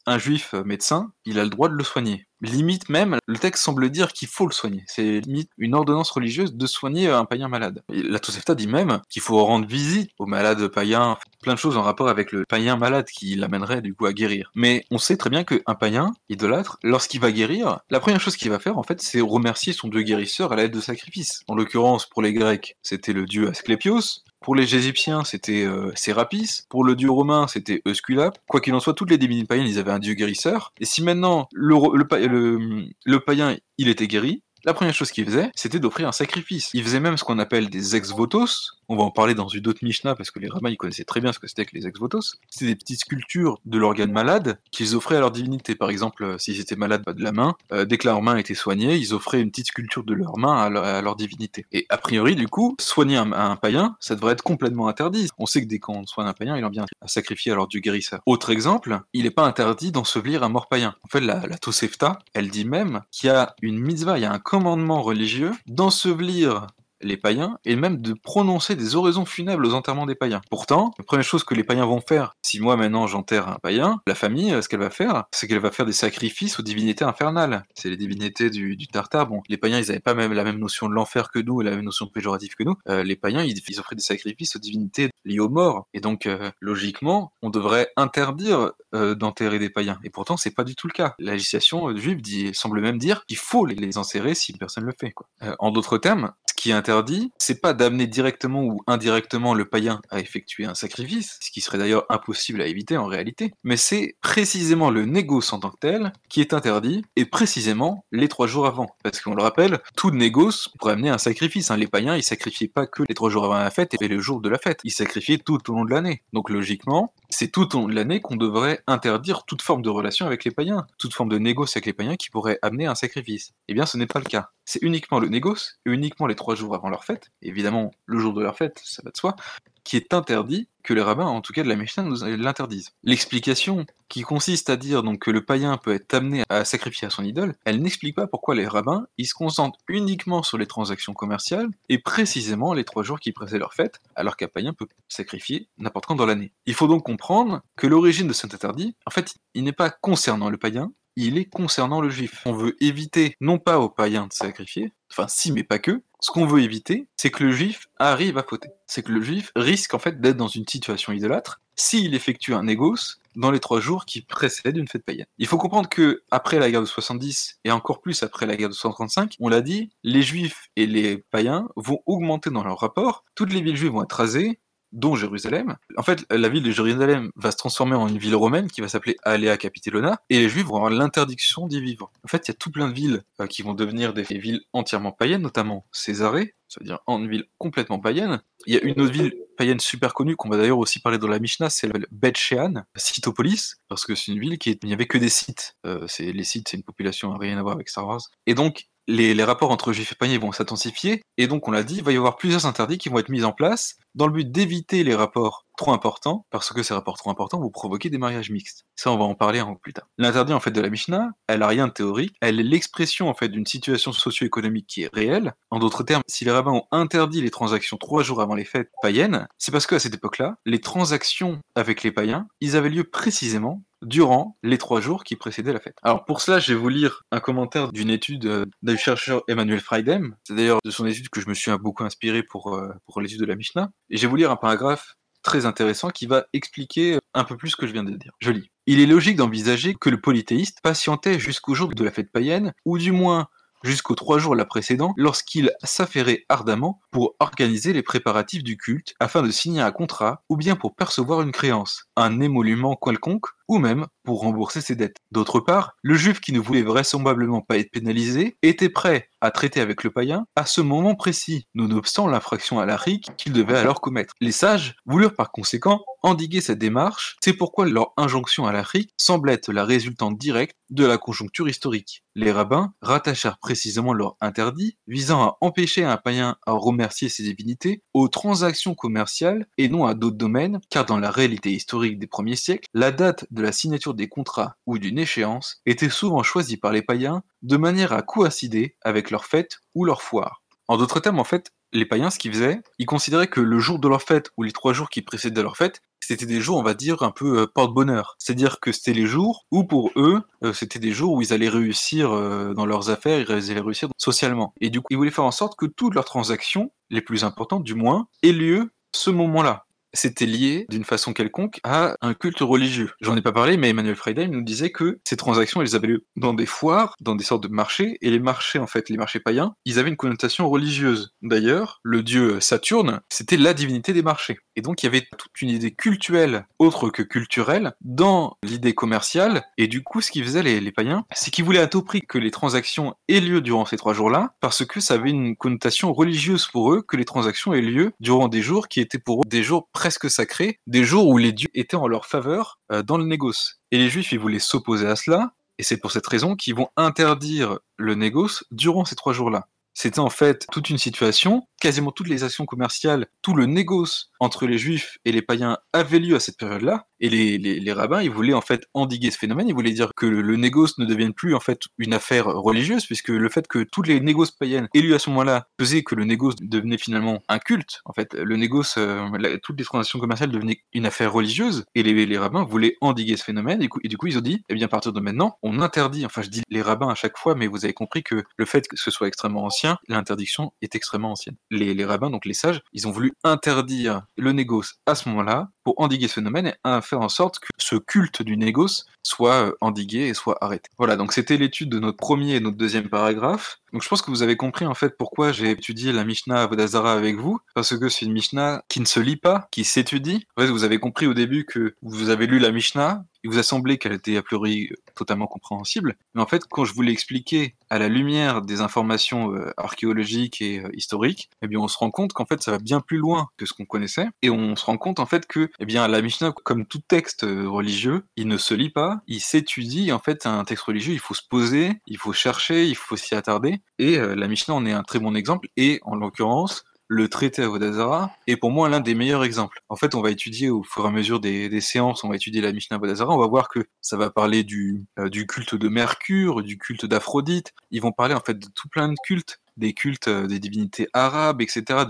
[0.06, 2.26] un juif médecin, il a le droit de le soigner.
[2.42, 4.82] Limite même, le texte semble dire qu'il faut le soigner.
[4.86, 7.82] C'est limite une ordonnance religieuse de soigner un païen malade.
[7.90, 11.82] la Tosefta dit même qu'il faut rendre visite aux malades païens, plein de choses en
[11.82, 14.50] rapport avec le païen malade qui l'amènerait du coup à guérir.
[14.54, 18.50] Mais on sait très bien qu'un païen idolâtre, lorsqu'il va guérir, la première chose qu'il
[18.50, 21.42] va faire en fait, c'est remercier son dieu guérisseur à l'aide de sacrifices.
[21.46, 24.22] En l'occurrence, pour les Grecs, c'était le dieu Asclépios.
[24.40, 26.62] Pour les Égyptiens, c'était euh, Sérapis.
[26.70, 28.38] Pour le dieu romain, c'était Eusculap.
[28.48, 30.72] Quoi qu'il en soit, toutes les divinités païennes, ils avaient un dieu guérisseur.
[30.80, 36.08] Et si maintenant le païen, il était guéri, la première chose qu'il faisait, c'était d'offrir
[36.08, 36.70] un sacrifice.
[36.74, 39.78] Il faisait même ce qu'on appelle des ex-votos, on va en parler dans une autre
[39.82, 42.34] Mishnah parce que les rabbins ils connaissaient très bien ce que c'était que les ex-votos.
[42.50, 45.76] C'était des petites sculptures de l'organe malade qu'ils offraient à leur divinité.
[45.76, 48.54] Par exemple, euh, s'ils étaient malades de la main, euh, dès que leur main était
[48.54, 50.68] soignée, ils offraient une petite sculpture de leur main à
[51.00, 51.66] leur, divinité.
[51.70, 55.28] Et a priori, du coup, soigner un, païen, ça devrait être complètement interdit.
[55.38, 57.68] On sait que dès qu'on soigne un païen, il en vient à sacrifier à leur
[57.68, 58.20] dieu guérisseur.
[58.26, 60.96] Autre exemple, il n'est pas interdit d'ensevelir un mort païen.
[61.04, 64.24] En fait, la, la Tosefta, elle dit même qu'il y a une mitzvah, il y
[64.24, 66.66] a un commandement religieux d'ensevelir
[67.02, 70.40] les païens et même de prononcer des oraisons funèbres aux enterrements des païens.
[70.50, 74.00] Pourtant, la première chose que les païens vont faire, si moi maintenant j'enterre un païen,
[74.06, 77.04] la famille, euh, ce qu'elle va faire, c'est qu'elle va faire des sacrifices aux divinités
[77.04, 77.64] infernales.
[77.74, 79.26] C'est les divinités du, Tartare.
[79.26, 81.64] Bon, les païens, ils n'avaient pas même la même notion de l'enfer que nous et
[81.64, 82.76] la même notion péjorative que nous.
[82.88, 85.86] Euh, les païens, ils, offraient des sacrifices aux divinités liées aux morts.
[85.94, 90.00] Et donc, euh, logiquement, on devrait interdire d'enterrer des païens.
[90.02, 91.14] Et pourtant, c'est pas du tout le cas.
[91.20, 93.92] La législation juive dit, semble même dire qu'il faut les, les
[94.34, 95.14] si personne le fait.
[95.60, 100.00] En d'autres termes, ce qui est interdit, c'est pas d'amener directement ou indirectement le païen
[100.10, 104.16] à effectuer un sacrifice, ce qui serait d'ailleurs impossible à éviter en réalité, mais c'est
[104.20, 108.66] précisément le négoce en tant que tel qui est interdit, et précisément les trois jours
[108.66, 108.88] avant.
[109.04, 111.70] Parce qu'on le rappelle, tout négoce pourrait amener un sacrifice.
[111.70, 111.76] Hein.
[111.76, 114.40] Les païens, ils sacrifiaient pas que les trois jours avant la fête et le jour
[114.40, 116.22] de la fête, ils sacrifiaient tout au long de l'année.
[116.32, 120.26] Donc logiquement, c'est tout au long de l'année qu'on devrait interdire toute forme de relation
[120.26, 123.52] avec les païens, toute forme de négoce avec les païens qui pourrait amener un sacrifice.
[123.68, 124.50] Eh bien, ce n'est pas le cas.
[124.64, 128.34] C'est uniquement le négoce, et uniquement les trois jours avant leur fête, évidemment le jour
[128.34, 129.36] de leur fête, ça va de soi,
[129.84, 132.92] qui est interdit que les rabbins, en tout cas de la Mishnah, nous l'interdisent.
[133.02, 137.10] L'explication qui consiste à dire donc que le païen peut être amené à sacrifier à
[137.10, 141.12] son idole, elle n'explique pas pourquoi les rabbins ils se concentrent uniquement sur les transactions
[141.12, 145.68] commerciales et précisément les trois jours qui précèdent leur fête, alors qu'un païen peut sacrifier
[145.78, 146.52] n'importe quand dans l'année.
[146.66, 150.50] Il faut donc comprendre que l'origine de cet interdit, en fait, il n'est pas concernant
[150.50, 152.42] le païen, il est concernant le juif.
[152.46, 156.30] On veut éviter, non pas au païen de sacrifier, enfin si mais pas que, ce
[156.30, 158.68] qu'on veut éviter, c'est que le juif arrive à fauter.
[158.86, 162.64] C'est que le juif risque en fait d'être dans une situation idolâtre s'il effectue un
[162.64, 165.26] négoce dans les trois jours qui précèdent une fête païenne.
[165.38, 168.68] Il faut comprendre que après la guerre de 70 et encore plus après la guerre
[168.68, 173.24] de 135, on l'a dit, les juifs et les païens vont augmenter dans leur rapport,
[173.34, 174.58] toutes les villes juives vont être rasées,
[174.92, 175.76] dont Jérusalem.
[175.96, 178.88] En fait, la ville de Jérusalem va se transformer en une ville romaine qui va
[178.88, 182.10] s'appeler Alea Capitellona, et les Juifs vont avoir l'interdiction d'y vivre.
[182.24, 184.62] En fait, il y a tout plein de villes euh, qui vont devenir des villes
[184.72, 188.42] entièrement païennes, notamment Césarée, c'est-à-dire une ville complètement païenne.
[188.66, 191.28] Il y a une autre ville païenne super connue qu'on va d'ailleurs aussi parler dans
[191.28, 195.06] la Mishnah, c'est le Bet Shean, Cytopolis, parce que c'est une ville qui n'y avait
[195.06, 195.76] que des sites.
[195.86, 198.22] Euh, c'est les sites, c'est une population rien à voir avec Star Wars.
[198.46, 201.96] Et donc les, rapports entre juifs et païens vont s'intensifier, et donc on l'a dit,
[201.96, 204.50] il va y avoir plusieurs interdits qui vont être mis en place dans le but
[204.50, 208.50] d'éviter les rapports trop importants, parce que ces rapports trop importants vont provoquer des mariages
[208.50, 208.84] mixtes.
[208.96, 210.06] Ça, on va en parler un peu plus tard.
[210.18, 213.34] L'interdit en fait de la Mishnah, elle a rien de théorique, elle est l'expression en
[213.34, 215.54] fait d'une situation socio-économique qui est réelle.
[215.70, 218.90] En d'autres termes, si les rabbins ont interdit les transactions trois jours avant les fêtes
[219.00, 223.82] païennes, c'est parce qu'à cette époque-là, les transactions avec les païens, ils avaient lieu précisément
[224.02, 225.96] durant les trois jours qui précédaient la fête.
[226.02, 229.80] Alors pour cela, je vais vous lire un commentaire d'une étude euh, du chercheur Emmanuel
[229.80, 230.36] Freidem.
[230.44, 233.40] C'est d'ailleurs de son étude que je me suis beaucoup inspiré pour, euh, pour l'étude
[233.40, 233.90] de la Mishnah.
[234.10, 237.70] Et je vais vous lire un paragraphe très intéressant qui va expliquer un peu plus
[237.70, 238.32] ce que je viens de dire.
[238.40, 238.70] Je lis.
[238.86, 242.98] Il est logique d'envisager que le polythéiste patientait jusqu'au jour de la fête païenne, ou
[242.98, 243.48] du moins
[243.82, 249.42] jusqu'aux trois jours la précédant, lorsqu'il s'affairait ardemment pour organiser les préparatifs du culte afin
[249.42, 254.08] de signer un contrat ou bien pour percevoir une créance, un émolument quelconque ou même
[254.24, 255.16] pour rembourser ses dettes.
[255.30, 259.80] D'autre part, le juif qui ne voulait vraisemblablement pas être pénalisé était prêt à traiter
[259.80, 262.98] avec le païen à ce moment précis, nonobstant l'infraction à la
[263.38, 264.34] qu'il devait alors commettre.
[264.40, 268.84] Les sages voulurent par conséquent endiguer cette démarche, c'est pourquoi leur injonction à la
[269.16, 272.24] semble être la résultante directe de la conjoncture historique.
[272.34, 278.02] Les rabbins rattachèrent précisément leur interdit visant à empêcher un païen à remercier ses divinités
[278.14, 282.56] aux transactions commerciales et non à d'autres domaines, car dans la réalité historique des premiers
[282.56, 286.92] siècles, la date de la signature des contrats ou d'une échéance était souvent choisie par
[286.92, 290.62] les païens de manière à coïncider avec leur fête ou leur foire.
[290.88, 293.98] En d'autres termes, en fait, les païens, ce qu'ils faisaient, ils considéraient que le jour
[293.98, 296.82] de leur fête ou les trois jours qui précédaient leur fête, c'était des jours, on
[296.82, 298.36] va dire, un peu euh, porte-bonheur.
[298.38, 301.68] C'est-à-dire que c'était les jours où, pour eux, euh, c'était des jours où ils allaient
[301.68, 304.72] réussir euh, dans leurs affaires, ils allaient réussir socialement.
[304.80, 307.82] Et du coup, ils voulaient faire en sorte que toutes leurs transactions, les plus importantes
[307.82, 313.10] du moins, aient lieu ce moment-là c'était lié d'une façon quelconque à un culte religieux.
[313.20, 316.26] J'en ai pas parlé, mais Emmanuel Freidheim nous disait que ces transactions, elles avaient lieu
[316.36, 319.40] dans des foires, dans des sortes de marchés, et les marchés, en fait, les marchés
[319.40, 321.34] païens, ils avaient une connotation religieuse.
[321.42, 324.58] D'ailleurs, le dieu Saturne, c'était la divinité des marchés.
[324.76, 329.64] Et donc, il y avait toute une idée cultuelle, autre que culturelle, dans l'idée commerciale,
[329.78, 332.22] et du coup, ce qu'ils faisaient les, les païens, c'est qu'ils voulaient à tout prix
[332.22, 336.12] que les transactions aient lieu durant ces trois jours-là, parce que ça avait une connotation
[336.12, 339.48] religieuse pour eux, que les transactions aient lieu durant des jours qui étaient pour eux
[339.48, 343.18] des jours presque sacrés, des jours où les dieux étaient en leur faveur euh, dans
[343.18, 343.80] le négoce.
[343.90, 346.90] Et les juifs, ils voulaient s'opposer à cela, et c'est pour cette raison qu'ils vont
[346.96, 349.66] interdire le négoce durant ces trois jours-là.
[350.02, 354.66] C'était en fait toute une situation, quasiment toutes les actions commerciales, tout le négoce entre
[354.66, 358.30] les juifs et les païens avait lieu à cette période-là, et les, les, rabbins, ils
[358.30, 361.54] voulaient en fait endiguer ce phénomène, ils voulaient dire que le, négoce ne devienne plus
[361.54, 365.18] en fait une affaire religieuse, puisque le fait que toutes les négoces païennes lieu à
[365.18, 368.00] ce moment-là faisait que le négoce devenait finalement un culte.
[368.04, 372.26] En fait, le négoce, euh, toutes les transactions commerciales devenaient une affaire religieuse, et les,
[372.26, 374.88] les rabbins voulaient endiguer ce phénomène, et, du coup ils ont dit, eh bien à
[374.88, 377.84] partir de maintenant, on interdit, enfin je dis les rabbins à chaque fois, mais vous
[377.84, 381.56] avez compris que le fait que ce soit extrêmement ancien, l'interdiction est extrêmement ancienne.
[381.70, 385.68] Les, les rabbins, donc les sages, ils ont voulu interdire le négoce à ce moment-là,
[385.84, 386.74] pour endiguer ce phénomène et
[387.10, 390.88] faire en sorte que ce culte du négoce soit euh, endigué et soit arrêté.
[390.98, 393.78] Voilà, donc c'était l'étude de notre premier et notre deuxième paragraphe.
[393.92, 397.12] Donc je pense que vous avez compris en fait pourquoi j'ai étudié la Mishnah Avodazara
[397.12, 400.46] avec vous, parce que c'est une Mishnah qui ne se lit pas, qui s'étudie.
[400.56, 403.58] En fait, vous avez compris au début que vous avez lu la Mishnah, il vous
[403.58, 404.90] a semblé qu'elle était a priori
[405.20, 409.54] totalement compréhensible, mais en fait, quand je vous l'ai expliqué à la lumière des informations
[409.54, 412.78] euh, archéologiques et euh, historiques, eh bien, on se rend compte qu'en fait, ça va
[412.78, 415.70] bien plus loin que ce qu'on connaissait, et on se rend compte en fait que,
[415.78, 419.40] eh bien, la Mishnah, comme tout texte euh, religieux, il ne se lit pas, il
[419.40, 420.10] s'étudie.
[420.10, 423.34] En fait, un texte religieux, il faut se poser, il faut chercher, il faut s'y
[423.34, 427.64] attarder, et la Mishnah en est un très bon exemple, et en l'occurrence, le traité
[427.64, 429.82] Avodazara est pour moi l'un des meilleurs exemples.
[429.88, 432.60] En fait, on va étudier au fur et à mesure des, séances, on va étudier
[432.60, 435.88] la Mishnah Avodazara, on va voir que ça va parler du, euh, du culte de
[435.88, 437.72] Mercure, du culte d'Aphrodite.
[437.90, 441.08] Ils vont parler en fait de tout plein de cultes, des cultes euh, des divinités
[441.12, 442.04] arabes, etc.,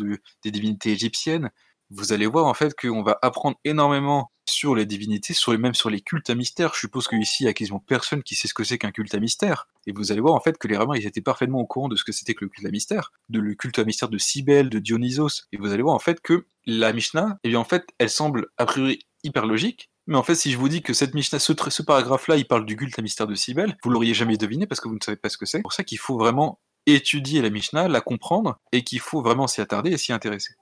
[0.44, 1.51] des divinités égyptiennes.
[1.91, 5.74] Vous allez voir en fait qu'on va apprendre énormément sur les divinités, sur les, même
[5.74, 6.72] sur les cultes à mystère.
[6.74, 9.14] Je suppose qu'ici, il y a quasiment personne qui sait ce que c'est qu'un culte
[9.14, 9.68] à mystère.
[9.86, 11.97] Et vous allez voir en fait que les Romains, ils étaient parfaitement au courant de
[11.97, 14.70] ce que c'était que le culte à mystère, de le culte à mystère de Cybèle,
[14.70, 15.47] de Dionysos.
[15.53, 18.47] Et vous allez voir en fait que la Mishnah, eh bien en fait, elle semble
[18.59, 21.53] a priori hyper logique, mais en fait, si je vous dis que cette Mishnah, ce,
[21.68, 24.80] ce paragraphe-là, il parle du culte à mystère de Cybèle, vous l'auriez jamais deviné parce
[24.80, 25.59] que vous ne savez pas ce que c'est.
[25.59, 29.47] C'est pour ça qu'il faut vraiment étudier la Mishnah, la comprendre, et qu'il faut vraiment
[29.47, 30.55] s'y attarder et s'y intéresser.